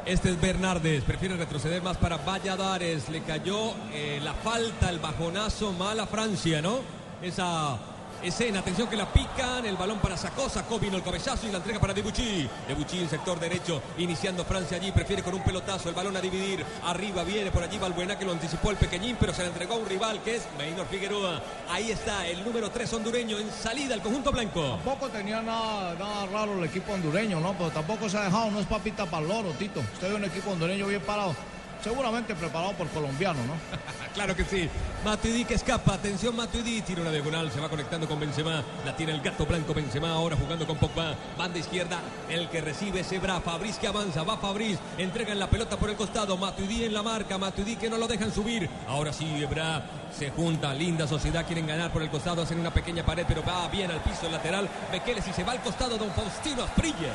[0.05, 3.09] Este es Bernardes, prefiere retroceder más para Valladares.
[3.09, 6.81] Le cayó eh, la falta, el bajonazo, mala Francia, ¿no?
[7.23, 7.79] Esa
[8.23, 11.57] escena, atención que la pican, el balón para Sacó, Sacó vino el cabezazo y la
[11.57, 12.49] entrega para Debuchy.
[12.67, 16.65] Debuchy en sector derecho, iniciando Francia allí, prefiere con un pelotazo el balón a dividir.
[16.83, 19.77] Arriba viene por allí Balbuena que lo anticipó el pequeñín, pero se le entregó a
[19.77, 21.41] un rival que es Maynor Figueroa.
[21.69, 24.61] Ahí está el número 3 hondureño en salida al conjunto blanco.
[24.61, 27.53] Tampoco tenía nada, nada raro el equipo hondureño, ¿no?
[27.53, 29.79] Pero tampoco se ha dejado, no es papita para el loro, Tito.
[29.79, 31.35] Usted ve un equipo hondureño bien parado.
[31.83, 33.53] Seguramente preparado por colombiano, ¿no?
[34.13, 34.69] claro que sí.
[35.05, 35.93] Matuidi que escapa.
[35.93, 36.81] Atención, Matuidi.
[36.81, 37.49] Tira una diagonal.
[37.51, 38.61] Se va conectando con Benzema.
[38.85, 40.11] La tiene el gato blanco Benzema.
[40.11, 41.15] Ahora jugando con Pogba.
[41.37, 41.99] Banda izquierda.
[42.29, 43.39] El que recibe Sebra.
[43.39, 44.23] Fabriz que avanza.
[44.23, 44.77] Va Fabriz.
[44.97, 46.35] Entregan la pelota por el costado.
[46.35, 47.37] Matuidi en la marca.
[47.37, 48.69] Matuidi que no lo dejan subir.
[48.87, 50.73] Ahora sí, Ebra se junta.
[50.73, 51.45] Linda sociedad.
[51.45, 52.41] Quieren ganar por el costado.
[52.41, 54.67] Hacen una pequeña pared, pero va bien al piso lateral.
[54.91, 55.97] Bequeles y se va al costado.
[55.97, 57.07] Don Faustino Asprille.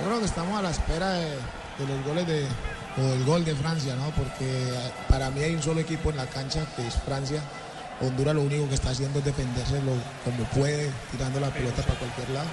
[0.00, 2.46] Yo creo que estamos a la espera de, de los goles de,
[3.00, 4.10] o del gol de Francia, ¿no?
[4.10, 7.40] Porque eh, para mí hay un solo equipo en la cancha que es Francia.
[8.00, 9.92] Honduras lo único que está haciendo es defenderse lo-
[10.24, 12.48] como puede, tirando la pelota para cualquier lado.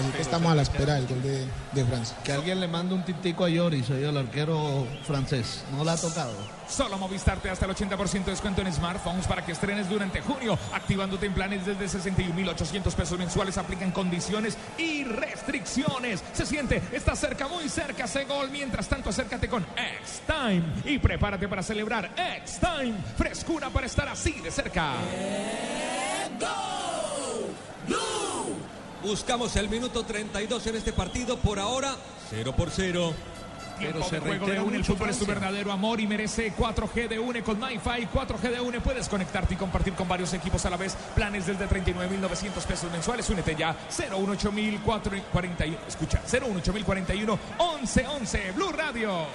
[0.00, 2.16] Así que estamos a la espera del gol de, de Francia.
[2.24, 5.62] Que alguien le mande un tintico a Lloris, oye, el arquero francés.
[5.76, 6.32] No la ha tocado.
[6.68, 10.20] Solo Movistar te da hasta el 80% de descuento en smartphones para que estrenes durante
[10.22, 13.58] junio, activándote en planes desde 61.800 pesos mensuales.
[13.58, 16.22] Aplican condiciones y restricciones.
[16.32, 18.50] Se siente, está cerca, muy cerca ese gol.
[18.50, 22.94] Mientras tanto, acércate con X-Time y prepárate para celebrar X-Time.
[23.18, 24.94] Frescura para estar así de cerca.
[29.02, 31.38] Buscamos el minuto 32 en este partido.
[31.38, 31.96] Por ahora,
[32.30, 33.14] 0 por 0.
[33.78, 37.18] Tiempo de juego de UNE, el fútbol es tu verdadero amor y merece 4G de
[37.18, 38.08] UNE con MyFi.
[38.12, 40.98] 4G de UNE puedes conectarte y compartir con varios equipos a la vez.
[41.14, 43.30] Planes desde 39.900 pesos mensuales.
[43.30, 43.74] Únete ya.
[43.88, 45.78] 018041.
[45.88, 49.26] Escucha, 018041 1111 Blue Radio.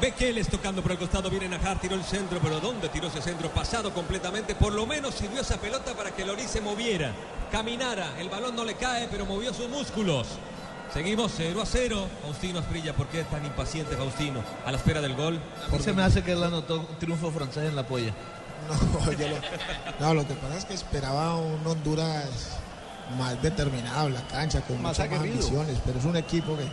[0.00, 3.50] Bekeles tocando por el costado, viene Najar, tiró el centro, pero ¿dónde tiró ese centro?
[3.50, 7.12] Pasado completamente, por lo menos sirvió esa pelota para que Loris se moviera,
[7.52, 10.26] caminara, el balón no le cae, pero movió sus músculos.
[10.92, 12.08] Seguimos 0 a 0.
[12.22, 14.42] Faustino Asprilla, ¿por qué es tan impaciente Faustino?
[14.64, 15.40] A la espera del gol.
[15.68, 18.12] A mí se me hace que él anotó un triunfo francés en la polla.
[18.66, 19.36] No, yo lo,
[20.00, 22.58] no, lo que pasa es que esperaba un Honduras
[23.16, 26.64] más determinado en la cancha, con Más muchas más ambiciones, pero es un equipo que,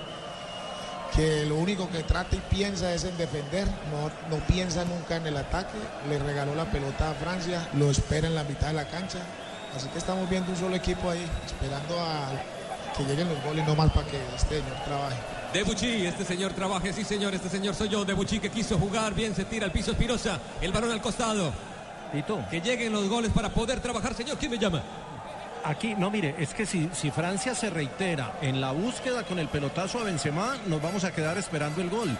[1.15, 5.27] que lo único que trata y piensa es en defender, no, no piensa nunca en
[5.27, 5.77] el ataque,
[6.09, 9.19] le regaló la pelota a Francia, lo espera en la mitad de la cancha,
[9.75, 12.29] así que estamos viendo un solo equipo ahí, esperando a
[12.95, 15.15] que lleguen los goles, no más para que este señor trabaje.
[15.53, 18.03] Debuchy, este señor trabaje, sí señor, este señor soy yo.
[18.03, 21.53] Debuchy que quiso jugar, bien se tira al piso Espirosa, el balón al costado.
[22.49, 24.37] Que lleguen los goles para poder trabajar, señor.
[24.37, 24.81] ¿Quién me llama?
[25.63, 29.47] Aquí, no, mire, es que si, si Francia se reitera en la búsqueda con el
[29.47, 32.15] pelotazo a Benzema, nos vamos a quedar esperando el gol.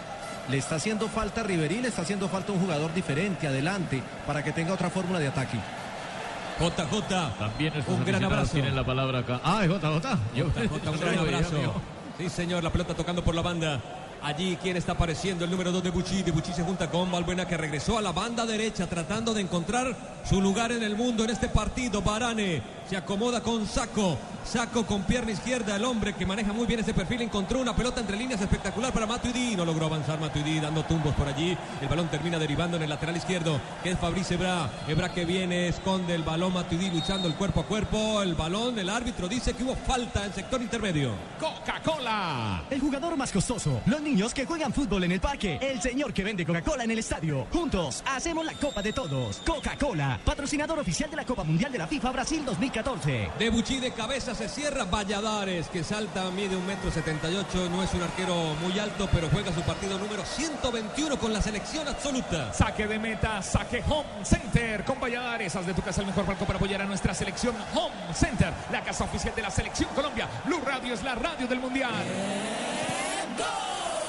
[0.50, 4.42] Le está haciendo falta a Riverí, le está haciendo falta un jugador diferente, adelante, para
[4.42, 5.58] que tenga otra fórmula de ataque.
[6.58, 7.38] JJ.
[7.38, 8.52] También Un gran abrazo.
[8.52, 9.40] tienen la palabra acá.
[9.44, 10.18] Ah, es JJ.
[10.34, 11.74] JJ, un gran abrazo.
[12.18, 13.80] Sí, señor, la pelota tocando por la banda.
[14.20, 15.44] Allí, ¿quién está apareciendo?
[15.44, 16.22] El número 2 de Buchi.
[16.24, 19.94] De Buchi se junta con Valbuena, que regresó a la banda derecha, tratando de encontrar
[20.28, 22.02] su lugar en el mundo en este partido.
[22.02, 24.16] Barane se acomoda con Saco.
[24.48, 25.76] Saco con pierna izquierda.
[25.76, 29.04] El hombre que maneja muy bien ese perfil encontró una pelota entre líneas espectacular para
[29.04, 29.54] Matuidi.
[29.54, 31.54] No logró avanzar Matuidi, dando tumbos por allí.
[31.82, 34.70] El balón termina derivando en el lateral izquierdo, que es Fabrice Ebra.
[34.88, 36.54] Ebra que viene, esconde el balón.
[36.54, 38.22] Matuidi luchando el cuerpo a cuerpo.
[38.22, 41.12] El balón, el árbitro dice que hubo falta en sector intermedio.
[41.38, 42.64] Coca-Cola.
[42.70, 43.82] El jugador más costoso.
[43.84, 45.58] Los niños que juegan fútbol en el parque.
[45.60, 47.46] El señor que vende Coca-Cola en el estadio.
[47.52, 49.42] Juntos hacemos la Copa de Todos.
[49.44, 53.30] Coca-Cola, patrocinador oficial de la Copa Mundial de la FIFA Brasil 2014.
[53.38, 57.92] De Buchi de cabeza se cierra Valladares, que salta, mide un metro 78, no es
[57.92, 62.52] un arquero muy alto, pero juega su partido número 121 con la selección absoluta.
[62.52, 65.56] Saque de meta, saque Home Center con Valladares.
[65.56, 68.84] Haz de tu casa el mejor palco para apoyar a nuestra selección Home Center, la
[68.84, 70.28] casa oficial de la selección Colombia.
[70.44, 72.04] Blue Radio es la radio del mundial.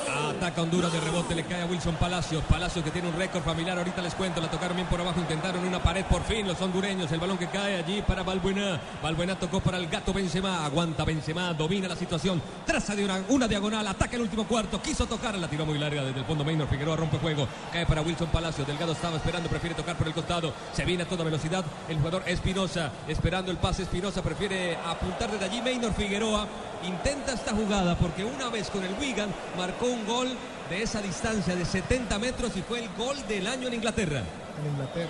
[0.09, 2.43] Ataca Honduras de rebote, le cae a Wilson Palacios.
[2.45, 5.65] Palacios que tiene un récord familiar, ahorita les cuento, la tocaron bien por abajo, intentaron
[5.65, 7.11] una pared por fin los hondureños.
[7.11, 8.79] El balón que cae allí para Balbuena.
[9.03, 13.87] Balbuena tocó para el gato Benzema, aguanta Benzema, domina la situación, traza de una, diagonal,
[13.87, 16.95] ataca el último cuarto, quiso tocar, la tiró muy larga desde el fondo Maynor, Figueroa
[16.95, 18.67] rompe juego, cae para Wilson Palacios.
[18.67, 22.23] Delgado estaba esperando, prefiere tocar por el costado, se viene a toda velocidad el jugador
[22.25, 26.47] Espinosa, esperando el pase Espinosa, prefiere apuntar desde allí Maynor Figueroa.
[26.83, 30.29] Intenta esta jugada porque una vez con el Wigan marcó un gol
[30.69, 34.21] de esa distancia de 70 metros y fue el gol del año en Inglaterra.
[34.59, 35.09] En Inglaterra.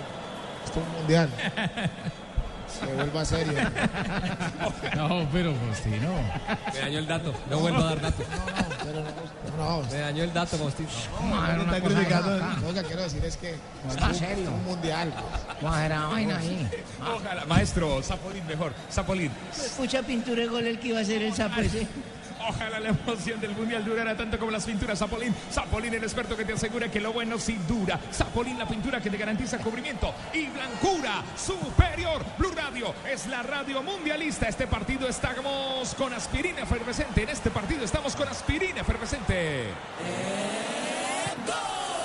[0.64, 1.30] Esto es un mundial.
[2.78, 3.52] Se vuelva serio.
[4.96, 6.08] No, pero Faustino.
[6.72, 8.26] Me dañó el dato, no vuelvo a dar datos.
[9.56, 10.88] No, Me dañó el dato, Faustino.
[11.22, 12.38] no, no está criticando.
[12.66, 13.54] Lo que quiero decir es que
[13.88, 14.50] Está serio.
[14.50, 15.12] un mundial.
[15.12, 15.62] pues.
[15.62, 16.68] Vamos a ver la vaina ahí.
[17.16, 18.72] Ojalá, maestro, Zapolín mejor.
[18.90, 19.30] Zapolín.
[19.52, 21.86] Escucha pintura de gol el que iba a ser el ese.
[22.48, 25.34] Ojalá la emoción del mundial durara tanto como las pinturas Zapolín.
[25.52, 27.98] Zapolín, el experto que te asegura que lo bueno sí dura.
[28.12, 32.24] Zapolín, la pintura que te garantiza cubrimiento y blancura superior.
[32.38, 34.48] Blue Radio es la radio mundialista.
[34.48, 37.22] Este partido estamos con aspirina efervescente.
[37.22, 39.68] En este partido estamos con aspirina efervescente.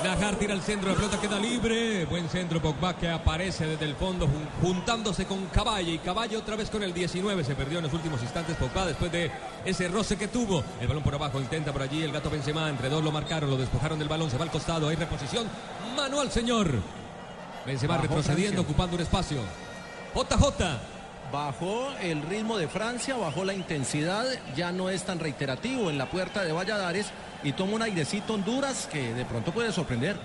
[0.06, 2.06] Najar tira al centro, la pelota queda libre.
[2.06, 5.94] Buen centro, Pogba que aparece desde el fondo jun- juntándose con Caballe.
[5.94, 7.44] Y Caballe otra vez con el 19.
[7.44, 9.32] Se perdió en los últimos instantes Pogba después de
[9.66, 10.64] ese roce que tuvo.
[10.80, 12.70] El balón por abajo, intenta por allí el gato Benzema.
[12.70, 14.30] Entre dos lo marcaron, lo despojaron del balón.
[14.30, 15.48] Se va al costado, hay reposición.
[15.96, 16.70] Manual, señor.
[17.66, 18.62] Benzema Bajó retrocediendo, Francia.
[18.62, 19.38] ocupando un espacio.
[20.14, 20.78] JJ.
[21.32, 24.24] bajó el ritmo de Francia, bajó la intensidad,
[24.56, 27.08] ya no es tan reiterativo en la puerta de Valladares
[27.46, 30.18] y toma un airecito Honduras que de pronto puede sorprender.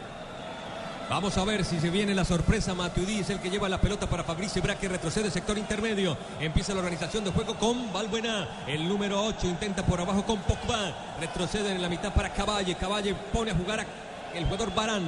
[1.10, 2.72] Vamos a ver si se viene la sorpresa.
[2.72, 6.16] Matuidi es el que lleva la pelota para Fabricio Ibra que retrocede sector intermedio.
[6.40, 8.48] Empieza la organización de juego con Valbuena.
[8.66, 10.94] El número 8 intenta por abajo con Pogba.
[11.20, 12.74] Retrocede en la mitad para Caballe.
[12.76, 13.86] Caballe pone a jugar a
[14.34, 15.02] el jugador Barán.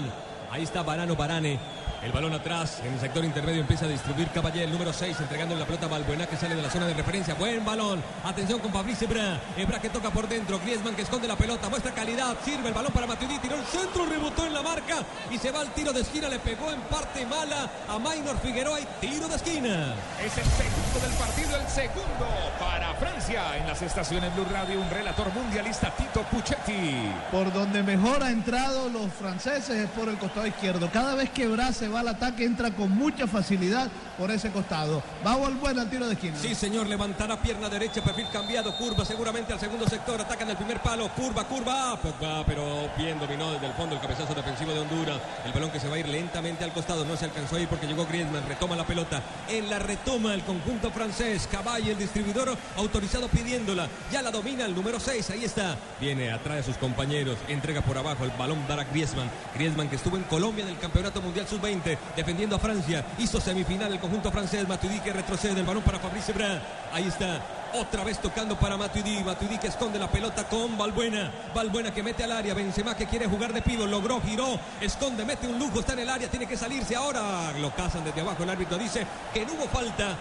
[0.50, 1.58] Ahí está Barano Barane.
[2.02, 5.54] El balón atrás, en el sector intermedio empieza a distribuir Caballé, el número 6, entregando
[5.54, 7.34] la pelota a Balbuena que sale de la zona de referencia.
[7.34, 8.02] Buen balón.
[8.24, 9.38] Atención con Fabrice Ebra.
[9.56, 10.58] Ebra que toca por dentro.
[10.58, 11.68] Griezmann que esconde la pelota.
[11.68, 12.36] Muestra calidad.
[12.44, 13.38] Sirve el balón para Matuidi.
[13.38, 14.96] Tiró el centro, rebotó en la marca
[15.30, 16.28] y se va al tiro de esquina.
[16.28, 19.94] Le pegó en parte mala a Maynor Figueroa y tiro de esquina.
[20.20, 22.26] Es el segundo del partido, el segundo
[22.58, 23.58] para Francia.
[23.58, 27.12] En las estaciones Blue Radio, un relator mundialista, Tito Puchetti.
[27.30, 30.90] Por donde mejor ha entrado los franceses es por el costado izquierdo.
[30.90, 35.02] Cada vez que Bra se va al ataque, entra con mucha facilidad por ese costado.
[35.26, 36.36] Va Valbuena al tiro de esquina.
[36.40, 40.80] Sí, señor, levantará pierna derecha, perfil cambiado, curva seguramente al segundo sector, atacan el primer
[40.80, 45.18] palo, curva, curva, Pogba, pero bien dominó desde el fondo el cabezazo defensivo de Honduras.
[45.44, 47.68] El balón que se va a ir lentamente al costado, no se alcanzó a ir
[47.68, 49.20] porque llegó Griezmann, retoma la pelota.
[49.48, 53.88] En la retoma el conjunto francés, Caballe, el distribuidor autorizado pidiéndola.
[54.10, 55.76] Ya la domina el número 6, ahí está.
[56.00, 59.30] Viene, atrae a sus compañeros, entrega por abajo el balón dará Griezmann.
[59.54, 61.81] Griezmann que estuvo en Colombia en el Campeonato Mundial Sub-20
[62.16, 63.04] defendiendo a Francia.
[63.18, 64.66] Hizo semifinal el conjunto francés.
[64.68, 66.58] Matuidi que retrocede el balón para Fabrice Brun.
[66.92, 67.40] Ahí está.
[67.74, 69.22] Otra vez tocando para Matuidi.
[69.24, 71.30] Matuidi que esconde la pelota con Valbuena.
[71.54, 72.54] Valbuena que mete al área.
[72.54, 73.86] Benzema que quiere jugar de pivo.
[73.86, 75.80] Logró, giró, esconde, mete un lujo.
[75.80, 76.28] Está en el área.
[76.28, 77.52] Tiene que salirse ahora.
[77.60, 78.42] Lo cazan desde abajo.
[78.42, 80.16] El árbitro dice que no hubo falta.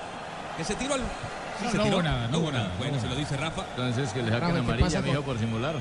[0.57, 1.01] Que se tiró al.
[1.01, 1.95] Sí, No, se no tiró.
[1.97, 3.63] hubo nada, no hubo nada, Bueno, no se lo dice Rafa.
[3.75, 5.75] Entonces que le saquen ¿qué amarilla, mijo, con- por simular.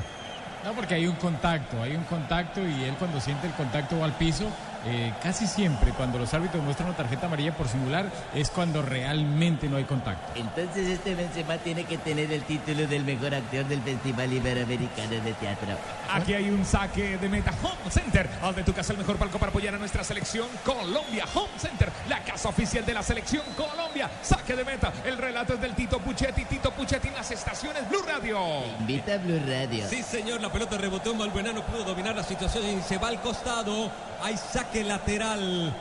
[0.64, 4.04] No, porque hay un contacto, hay un contacto y él cuando siente el contacto va
[4.04, 4.44] al piso.
[4.86, 9.68] Eh, casi siempre cuando los árbitros muestran una tarjeta amarilla por simular es cuando realmente
[9.68, 10.32] no hay contacto.
[10.34, 15.32] Entonces este Benzema tiene que tener el título del mejor actor del Festival Iberoamericano de
[15.34, 15.68] Teatro.
[16.12, 18.28] Aquí hay un saque de meta Home Center.
[18.42, 21.24] Al de tu casa, el mejor palco para apoyar a nuestra selección Colombia.
[21.34, 24.10] Home Center, la casa oficial de la selección Colombia.
[24.22, 24.92] Saque de meta.
[25.04, 26.44] El relato es del Tito Puchetti.
[26.46, 28.38] Tito Puchetti en las estaciones Blue Radio.
[28.80, 29.86] Invita a Blue Radio.
[29.88, 33.08] Sí, señor, la pelota rebotó en Valbuena, no pudo dominar la situación y se va
[33.08, 33.90] al costado.
[34.22, 35.72] Hay saque lateral.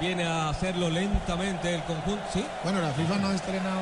[0.00, 2.22] Viene a hacerlo lentamente el conjunto.
[2.32, 2.44] ¿Sí?
[2.64, 3.80] Bueno, la FIFA no ha estrenado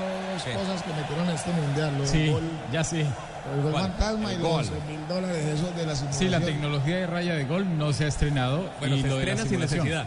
[0.54, 1.96] cosas que metieron en este mundial.
[1.96, 2.42] Lo Sí, gol,
[2.72, 3.00] ya sí.
[3.00, 3.84] el gol ¿Cuál?
[3.84, 4.58] fantasma y El los gol.
[4.60, 6.30] 11 mil dólares esos de la Sí, simulación.
[6.32, 8.68] la tecnología de raya de gol no se ha estrenado.
[8.80, 10.04] Bueno, y se lo estrena sin necesidad.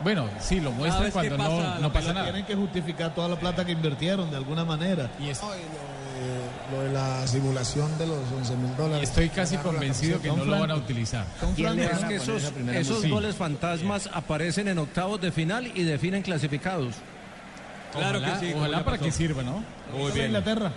[0.00, 2.24] Bueno, sí, lo muestra cuando pasa no, pasa nada.
[2.24, 5.08] Tienen que justificar toda la plata que invirtieron de alguna manera.
[5.20, 5.48] Y es- No,
[6.70, 9.08] lo, de, la simulación de los 11 mil dólares.
[9.08, 11.26] Estoy casi convencido que no lo van a utilizar.
[11.56, 15.70] ¿Quién le van es a que esos, esos goles fantasmas aparecen en octavos de final
[15.74, 16.94] y definen clasificados.
[17.92, 18.52] Claro Ojalá- que sí.
[18.56, 19.04] Ojalá para pasó.
[19.04, 19.64] que sirva, ¿no?
[19.96, 20.26] Muy bien.
[20.26, 20.72] Inglaterra.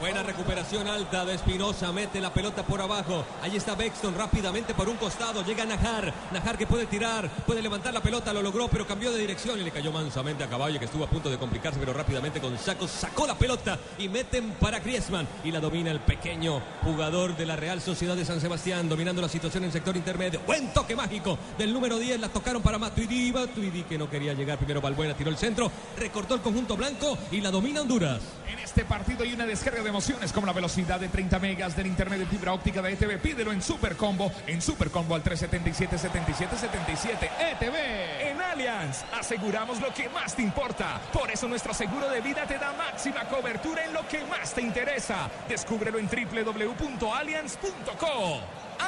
[0.00, 3.24] Buena recuperación alta de Espinosa, mete la pelota por abajo.
[3.42, 5.42] Ahí está Bexton rápidamente por un costado.
[5.44, 6.12] Llega Najar.
[6.32, 9.64] Najar que puede tirar, puede levantar la pelota, lo logró, pero cambió de dirección y
[9.64, 12.90] le cayó mansamente a Caballo que estuvo a punto de complicarse, pero rápidamente con sacos
[12.90, 17.56] sacó la pelota y meten para Griezmann y la domina el pequeño jugador de la
[17.56, 20.40] Real Sociedad de San Sebastián, dominando la situación en el sector intermedio.
[20.46, 23.32] Buen toque mágico del número 10, la tocaron para Matuidi.
[23.32, 27.40] Matuidi que no quería llegar primero Balbuena, tiró el centro, recortó el conjunto blanco y
[27.40, 28.20] la domina Honduras.
[28.46, 31.86] En este partido hay una descarga de emociones como la velocidad de 30 megas del
[31.86, 33.18] internet de fibra óptica de ETV.
[33.20, 38.30] Pídelo en Super Combo, en Super Combo al 377 77 77 ETV.
[38.30, 41.00] En Allianz aseguramos lo que más te importa.
[41.12, 44.62] Por eso nuestro seguro de vida te da máxima cobertura en lo que más te
[44.62, 45.30] interesa.
[45.48, 48.40] Descúbrelo en www.allianz.co.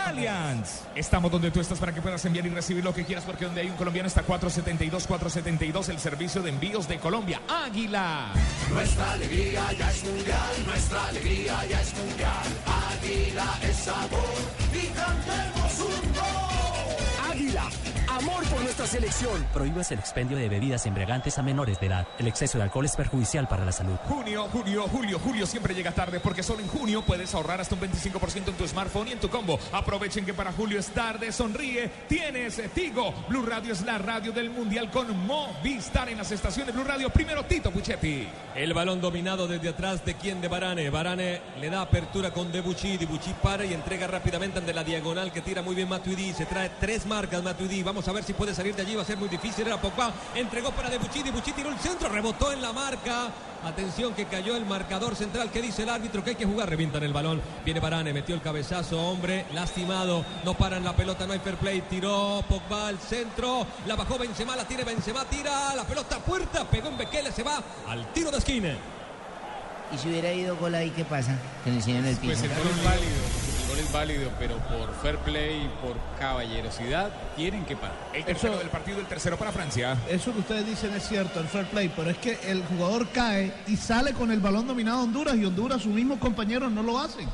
[0.04, 0.82] Allianz.
[0.94, 3.60] Estamos donde tú estás para que puedas enviar y recibir lo que quieras porque donde
[3.60, 7.40] hay un colombiano está 472 472 el servicio de envíos de Colombia.
[7.48, 8.32] Águila.
[8.72, 12.46] Nuestra alegría ya es mundial, nuestra alegría ya es mundial.
[12.92, 14.34] Águila es sabor
[14.72, 15.55] y cantemos
[18.16, 19.44] amor por nuestra selección.
[19.52, 22.06] Prohíbas el expendio de bebidas embriagantes a menores de edad.
[22.18, 23.96] El exceso de alcohol es perjudicial para la salud.
[24.08, 27.82] Junio, julio, julio, julio siempre llega tarde porque solo en junio puedes ahorrar hasta un
[27.82, 29.58] 25% en tu smartphone y en tu combo.
[29.72, 33.12] Aprovechen que para julio es tarde, sonríe, tienes Tigo.
[33.28, 37.10] Blue Radio es la radio del mundial con Movistar en las estaciones Blue Radio.
[37.10, 38.26] Primero Tito Puchetti.
[38.54, 40.88] El balón dominado desde atrás de quien de Barane.
[40.88, 42.96] Barane le da apertura con Debuchy.
[42.96, 46.32] Debuchy para y entrega rápidamente ante la diagonal que tira muy bien Matuidi.
[46.32, 47.82] Se trae tres marcas Matuidi.
[47.82, 49.66] Vamos a ver si puede salir de allí va a ser muy difícil.
[49.66, 53.30] Era Pogba, entregó para Debuchy, Debuchy tiró el centro, rebotó en la marca.
[53.64, 55.50] Atención que cayó el marcador central.
[55.50, 56.22] ¿Qué dice el árbitro?
[56.22, 56.68] Que hay que jugar.
[56.68, 57.40] Revientan el balón.
[57.64, 60.24] Viene Barane, metió el cabezazo, hombre, lastimado.
[60.44, 61.80] No paran la pelota, no hay fair play.
[61.82, 63.66] Tiró Pogba al centro.
[63.86, 66.64] La bajó Benzema, la tiene Benzema, tira la pelota a puerta.
[66.64, 68.76] Pegó en Bekele, se va al tiro de esquina.
[69.92, 71.36] ¿Y si hubiera ido gol ahí, qué pasa?
[71.64, 72.40] Que le enseñan el piso.
[72.40, 73.14] Pues el gol válido,
[73.76, 77.96] gol es válido, pero por fair play y por caballerosidad tienen que parar.
[78.12, 79.96] El tercero del partido, el tercero para Francia.
[80.08, 83.52] Eso que ustedes dicen es cierto, el fair play, pero es que el jugador cae
[83.66, 86.98] y sale con el balón dominado a Honduras y Honduras, sus mismos compañeros no lo
[86.98, 87.28] hacen.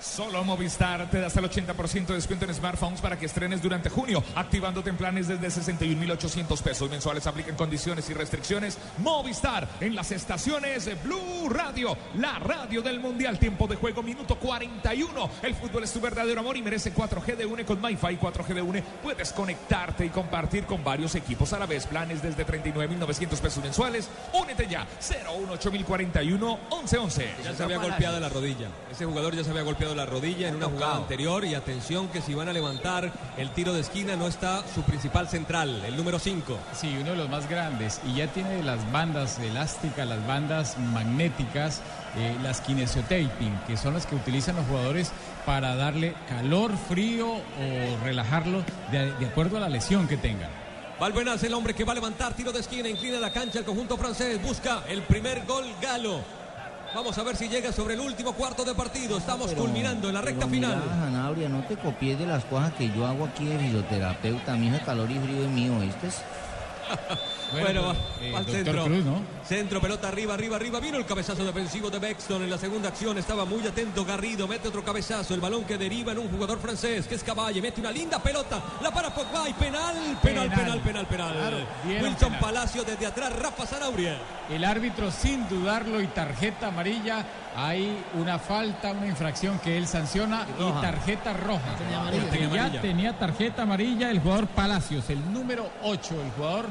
[0.00, 3.90] Solo Movistar te da hasta el 80% de descuento en smartphones para que estrenes durante
[3.90, 7.26] junio, activándote en planes desde 61.800 pesos mensuales.
[7.26, 8.78] Aplican condiciones y restricciones.
[8.98, 13.38] Movistar en las estaciones de Blue Radio, la radio del Mundial.
[13.38, 15.30] Tiempo de juego, minuto 41.
[15.42, 18.62] El fútbol es tu verdadero amor y merece 4G de UNE con MyFi 4G de
[18.62, 18.82] UNE.
[19.02, 21.86] Puedes conectarte y compartir con varios equipos a la vez.
[21.86, 24.08] Planes desde 39.900 pesos mensuales.
[24.32, 24.86] Únete ya.
[25.00, 28.68] 018 1111 Ya se había golpeado la rodilla.
[28.90, 31.44] Ese jugador ya se había golpeado la rodilla en una jugada anterior.
[31.44, 35.28] Y atención que si van a levantar el tiro de esquina no está su principal
[35.28, 36.58] central, el número 5.
[36.74, 38.00] Sí, uno de los más grandes.
[38.06, 41.80] Y ya tiene las bandas elásticas, las bandas magnéticas,
[42.16, 45.12] eh, las kinesiotaping, que son las que utilizan los jugadores
[45.46, 50.50] para darle calor, frío o relajarlo de, de acuerdo a la lesión que tengan.
[50.98, 53.96] Valbuenas, el hombre que va a levantar tiro de esquina, inclina la cancha el conjunto
[53.96, 56.37] francés, busca el primer gol galo.
[56.94, 59.18] Vamos a ver si llega sobre el último cuarto de partido.
[59.18, 60.82] Estamos culminando en la recta Pero final.
[60.82, 64.56] mira, Sanabria, no te copies de las cosas que yo hago aquí de fisioterapeuta.
[64.56, 66.08] Mi hijo calor y frío es mío, ¿viste?
[67.52, 68.84] Bueno, va, eh, al centro.
[68.84, 69.22] Cruz, ¿no?
[69.42, 70.80] Centro, pelota arriba, arriba, arriba.
[70.80, 73.16] Vino el cabezazo defensivo de Bexton en la segunda acción.
[73.16, 74.46] Estaba muy atento Garrido.
[74.46, 75.34] Mete otro cabezazo.
[75.34, 77.62] El balón que deriva en un jugador francés que es Caballe.
[77.62, 78.62] Mete una linda pelota.
[78.82, 80.18] La para Pogba y penal.
[80.22, 81.34] Penal, penal, penal, penal.
[81.34, 82.40] Claro, Wilson penal.
[82.40, 83.32] Palacio desde atrás.
[83.34, 84.18] Rafa Zanauria.
[84.50, 87.24] El árbitro sin dudarlo y tarjeta amarilla.
[87.60, 90.80] Hay una falta, una infracción que él sanciona y, roja.
[90.80, 91.74] tarjeta roja.
[92.30, 96.66] Tenía ya tenía tarjeta amarilla el jugador Palacios, el número 8, el jugador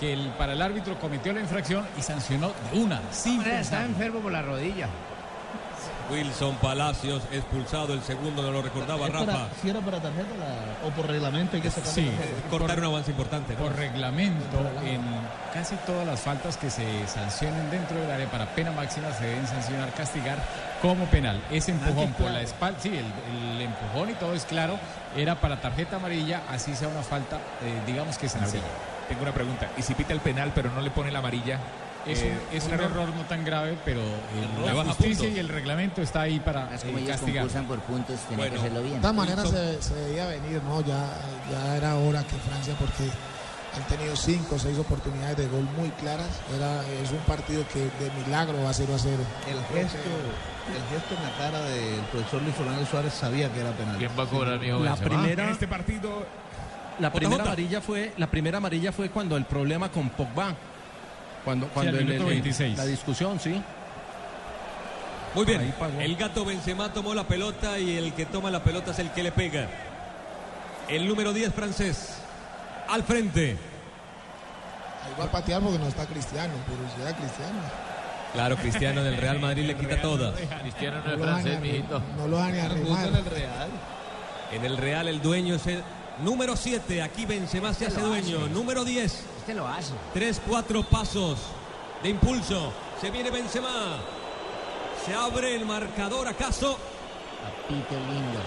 [0.00, 3.84] que el- para el árbitro cometió la infracción y sancionó de una, sin Hombre, está
[3.84, 4.88] enfermo por la rodilla.
[6.10, 7.94] Wilson Palacios expulsado.
[7.94, 9.46] El segundo no lo recordaba Es para- Rafa.
[9.60, 12.10] si era para tarjeta la- o por reglamento hay que sacar Sí,
[12.50, 13.54] Cortar un avance importante.
[13.54, 13.60] ¿no?
[13.60, 15.00] por reglamento, en
[15.54, 19.46] casi todas las faltas que se sancionen dentro del área para pena máxima se deben
[19.46, 20.38] sancionar, castigar
[20.80, 21.40] como penal.
[21.50, 24.78] Ese empujón por la espalda, sí, el, el empujón y todo es claro,
[25.16, 28.62] era para tarjeta amarilla, así sea una falta, eh, digamos que sencilla.
[29.08, 29.68] Tengo una pregunta.
[29.76, 31.58] ¿Y si pita el penal pero no le pone la amarilla?
[32.06, 32.90] Es, Eh, un, es un un error.
[32.90, 36.74] error no tan grave, pero el- Le la justicia y el reglamento está ahí para
[36.74, 37.42] Es eh, como ellos castigar.
[37.44, 38.52] concursan por puntos, tienen Bueno.
[38.54, 38.94] que hacerlo bien.
[38.94, 40.80] De todas maneras se, se veía venir, ¿no?
[40.80, 41.06] Ya,
[41.50, 43.04] ya era hora que Francia, porque
[43.76, 46.28] han tenido cinco o seis oportunidades de gol muy claras.
[46.56, 49.16] Era, es un partido que de milagro va 0 a 0.
[49.48, 53.70] El gesto, el gesto en la cara del profesor Luis Fernando Suárez sabía que era
[53.70, 53.96] penal.
[53.96, 54.80] ¿Quién va a cobrar, mijo?
[54.80, 55.20] La Benzema?
[55.22, 56.26] primera, En este partido,
[56.98, 60.54] la primera amarilla fue, la primera amarilla fue cuando el problema con Pogba.
[61.44, 62.76] Cuando, cuando el- el- 26.
[62.78, 63.60] la discusión, sí.
[65.34, 65.74] Muy bien.
[65.98, 69.22] El gato Benzema tomó la pelota y el que toma la pelota es el que
[69.22, 69.66] le pega.
[70.88, 72.16] El número 10 francés.
[72.88, 73.56] Al frente.
[75.04, 77.58] Ahí va a patear porque no está Cristiano, pero si era Cristiano.
[78.34, 80.34] Claro, Cristiano del Real Madrid le quita todas.
[80.60, 82.02] Cristiano no es francés, mijito.
[82.16, 83.08] no lo van a arrimar.
[84.52, 85.82] En el Real el dueño es el
[86.22, 87.02] número 7.
[87.02, 88.48] Aquí Benzema se hace dueño.
[88.48, 89.24] Número 10.
[89.42, 89.92] Este lo hace.
[90.14, 91.36] Tres, cuatro pasos
[92.00, 92.72] de impulso.
[93.00, 93.96] Se viene Benzema.
[95.04, 96.78] Se abre el marcador acaso.
[97.42, 98.38] Papito lindo.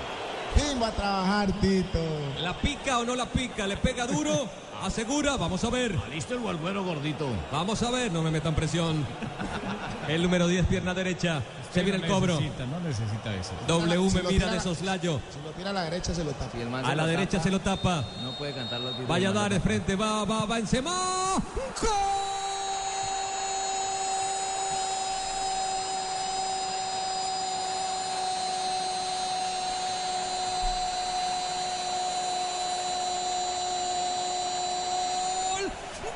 [0.56, 2.00] ¿Quién va a trabajar, Tito?
[2.40, 3.68] ¿La pica o no la pica?
[3.68, 4.48] ¿Le pega duro?
[4.84, 5.36] ¿Asegura?
[5.36, 6.00] Vamos a ver.
[6.10, 7.28] Listo el volvuelo gordito.
[7.52, 8.10] Vamos a ver.
[8.14, 9.06] No me metan presión.
[10.08, 11.42] El número 10, pierna derecha.
[11.76, 12.40] Se viene el no cobro.
[12.40, 13.52] Necesita, no necesita eso.
[13.68, 15.20] W Si me mira de soslayo.
[15.30, 16.52] Si lo tira a la derecha se lo tapa.
[16.54, 18.06] Si el man A la derecha se lo tapa.
[18.24, 19.98] No puede cantar los tiros Vaya a dar de frente.
[19.98, 21.36] Va, va, va Benzema.
[21.82, 22.26] ¡Gol!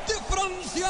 [0.08, 0.90] de Francia.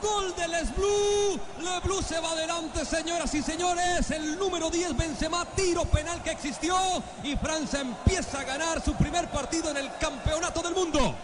[0.00, 1.40] Gol del Les Blue.
[1.60, 4.10] Le Blue se va adelante, señoras y señores.
[4.10, 6.76] El número 10, Benzema, tiro penal que existió.
[7.22, 11.14] Y Francia empieza a ganar su primer partido en el campeonato del mundo.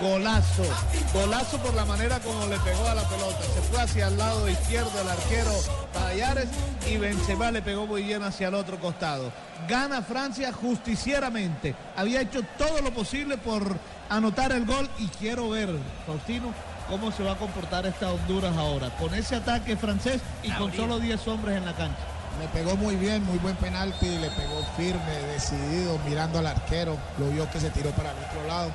[0.00, 0.64] Golazo,
[1.12, 3.42] golazo por la manera como le pegó a la pelota.
[3.42, 5.52] Se fue hacia el lado izquierdo el arquero
[5.92, 6.48] Tallares
[6.90, 9.30] y Benzema le pegó muy bien hacia el otro costado.
[9.68, 11.74] Gana Francia justicieramente.
[11.96, 13.76] Había hecho todo lo posible por
[14.08, 15.68] anotar el gol y quiero ver,
[16.06, 16.54] Faustino,
[16.88, 20.98] cómo se va a comportar esta Honduras ahora, con ese ataque francés y con solo
[20.98, 22.00] 10 hombres en la cancha.
[22.40, 27.28] Le pegó muy bien, muy buen penalti, le pegó firme, decidido, mirando al arquero, lo
[27.28, 28.70] vio que se tiró para el otro lado.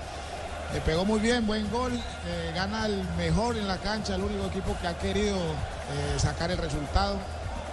[0.74, 4.47] Le pegó muy bien, buen gol, eh, gana el mejor en la cancha, el único
[4.47, 7.18] equipo que ha querido eh, sacar el resultado.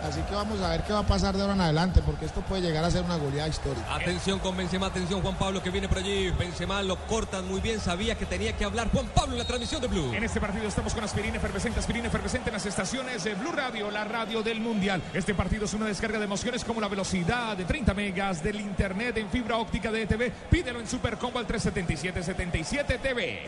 [0.03, 2.41] Así que vamos a ver qué va a pasar de ahora en adelante, porque esto
[2.43, 3.95] puede llegar a ser una goleada histórica.
[3.95, 6.31] Atención con Benzema, atención Juan Pablo que viene por allí.
[6.31, 9.81] Benzema lo cortan muy bien, sabía que tenía que hablar Juan Pablo en la transmisión
[9.81, 10.13] de Blue.
[10.13, 13.91] En este partido estamos con aspirina efervescente, aspirina efervescente en las estaciones de Blue Radio,
[13.91, 15.01] la radio del Mundial.
[15.15, 19.17] Este partido es una descarga de emociones como la velocidad de 30 megas del internet
[19.19, 20.33] en fibra óptica de ETV.
[20.51, 23.43] Pídelo en Supercombo al 377-77 TV.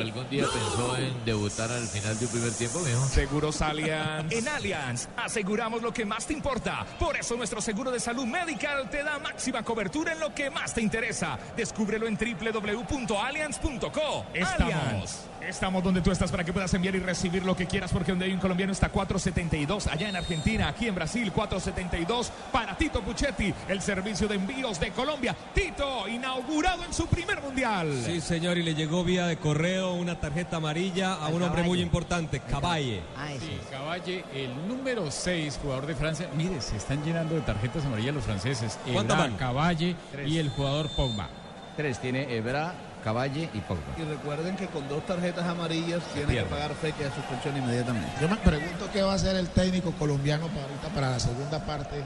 [0.00, 3.06] ¿Algún día pensó en debutar al final de un primer tiempo, mijo?
[3.06, 4.32] Seguros Allianz.
[4.32, 6.84] En Allianz aseguramos lo que más te importa.
[6.98, 10.74] Por eso nuestro seguro de salud medical te da máxima cobertura en lo que más
[10.74, 11.38] te interesa.
[11.56, 14.26] Descúbrelo en www.allianz.co.
[14.34, 15.20] Estamos.
[15.48, 18.26] Estamos donde tú estás para que puedas enviar y recibir lo que quieras porque donde
[18.26, 23.54] hay un colombiano está 472 allá en Argentina, aquí en Brasil 472 para Tito Puchetti,
[23.66, 25.34] el servicio de envíos de Colombia.
[25.54, 27.90] Tito, inaugurado en su primer mundial.
[28.04, 31.80] Sí, señor, y le llegó vía de correo una tarjeta amarilla a un hombre muy
[31.80, 33.00] importante, Caballe.
[33.40, 36.28] Sí, Caballe, el número 6, jugador de Francia.
[36.36, 38.78] Mire, se están llenando de tarjetas amarillas los franceses.
[38.92, 39.38] ¿Cuántas Ebra, van?
[39.38, 39.96] Caballe
[40.26, 41.30] y el jugador Pogba.
[41.74, 43.82] Tres, tiene Ebra, Caballe y Pogba.
[43.96, 46.50] Y recuerden que con dos tarjetas amarillas tienen que pierde.
[46.50, 48.08] pagar fecha de suspensión inmediatamente.
[48.20, 51.64] Yo me pregunto qué va a hacer el técnico colombiano para ahorita para la segunda
[51.64, 52.02] parte,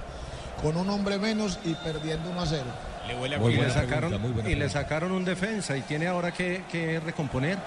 [0.63, 2.65] con un hombre menos y perdiendo 1 a 0.
[3.09, 5.83] Le huele a y, le sacaron, pregunta, muy buena y le sacaron un defensa y
[5.83, 7.59] tiene ahora que, que recomponer.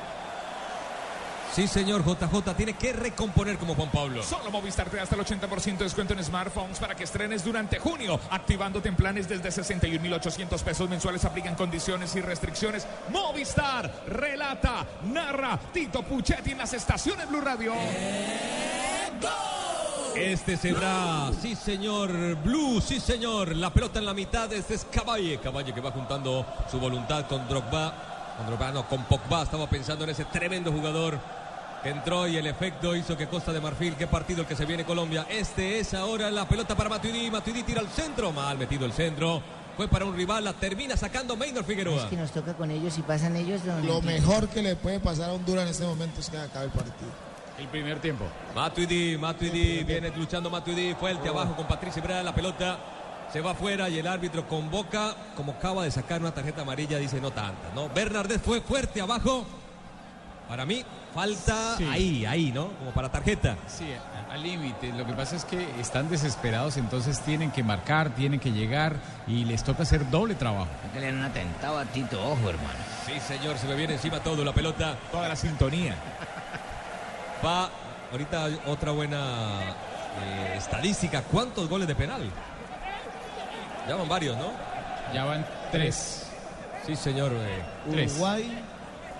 [1.56, 4.22] Sí, señor, JJ tiene que recomponer como Juan Pablo.
[4.22, 7.80] Solo Movistar te da hasta el 80% de descuento en smartphones para que estrenes durante
[7.80, 11.23] junio, activándote en planes desde 61.800 pesos mensuales.
[11.23, 12.86] Aplican condiciones y restricciones.
[13.10, 17.72] Movistar relata, narra Tito Puchetti en las estaciones Blue Radio.
[20.14, 23.56] Este será, sí señor, Blue, sí señor.
[23.56, 25.40] La pelota en la mitad, este es Caballe.
[25.40, 27.94] Caballe que va juntando su voluntad con Drogba.
[28.36, 29.44] Con Drogba, no, con Pogba.
[29.44, 31.18] Estaba pensando en ese tremendo jugador
[31.89, 34.85] entró y el efecto hizo que Costa de Marfil, qué partido el que se viene
[34.85, 35.25] Colombia.
[35.29, 37.29] Este es ahora la pelota para Matuidi.
[37.29, 39.41] Matuidi tira al centro, mal metido el centro.
[39.77, 42.03] Fue para un rival, la termina sacando Maynor Figueroa.
[42.03, 43.65] Es que nos toca con ellos y pasan ellos.
[43.65, 46.65] don Lo mejor que le puede pasar a Honduras en este momento es que acabe
[46.65, 47.09] el partido.
[47.59, 48.25] El primer tiempo.
[48.53, 52.79] Matuidi, Matuidi, viene luchando Matuidi, fuerte abajo con Patricia Ibrea, la pelota
[53.31, 57.19] se va afuera y el árbitro convoca, como acaba de sacar una tarjeta amarilla, dice
[57.19, 57.89] no tanta, ¿no?
[57.89, 59.45] Bernardet fue fuerte abajo,
[60.47, 61.88] para mí falta Sí.
[61.89, 62.67] ahí, ahí, ¿no?
[62.80, 63.55] Como para tarjeta.
[63.67, 64.91] Sí, a- al límite.
[64.93, 68.97] Lo que pasa es que están desesperados, entonces tienen que marcar, tienen que llegar
[69.27, 70.67] y les toca hacer doble trabajo.
[70.93, 72.80] Que le han atentado a Tito, ojo, hermano.
[73.05, 74.95] Sí, señor, se me viene encima todo, la pelota.
[75.11, 75.95] Toda la sintonía.
[77.45, 77.69] Va,
[78.11, 79.59] ahorita otra buena
[80.23, 82.22] eh, estadística, ¿cuántos goles de penal?
[83.88, 84.47] Ya van varios, ¿no?
[85.13, 86.27] Ya van tres.
[86.85, 87.31] Sí, señor.
[87.34, 88.13] eh, Tres.
[88.13, 88.63] Uruguay,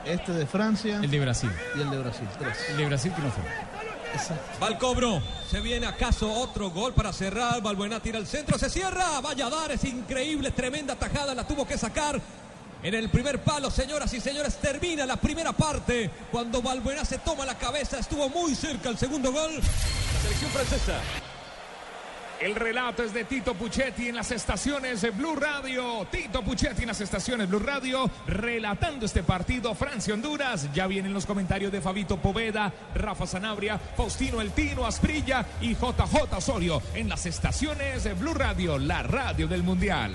[0.06, 1.52] este de Francia El de Brasil.
[1.76, 2.28] y el de Brasil.
[2.40, 2.58] Tres.
[2.70, 3.44] El de Brasil que no fue.
[4.62, 5.22] Va al cobro.
[5.50, 7.62] Se viene acaso otro gol para cerrar.
[7.62, 8.58] Balbuena tira al centro.
[8.58, 9.20] Se cierra.
[9.22, 9.72] Vaya a dar.
[9.72, 10.52] Es increíble.
[10.52, 11.36] Tremenda tajada.
[11.36, 12.22] La tuvo que sacar.
[12.82, 16.12] En el primer palo, señoras y señores, termina la primera parte.
[16.32, 19.56] Cuando Balbuena se toma la cabeza, estuvo muy cerca el segundo gol.
[19.56, 20.94] La selección francesa.
[22.40, 26.06] El relato es de Tito Puchetti en las estaciones de Blue Radio.
[26.12, 30.72] Tito Puchetti en las estaciones Blue Radio, relatando este partido Francia-Honduras.
[30.74, 36.36] Ya vienen los comentarios de Fabito Poveda, Rafa Sanabria, Faustino El Tino Asprilla y JJ
[36.36, 40.14] Osorio en las estaciones de Blue Radio, la radio del Mundial.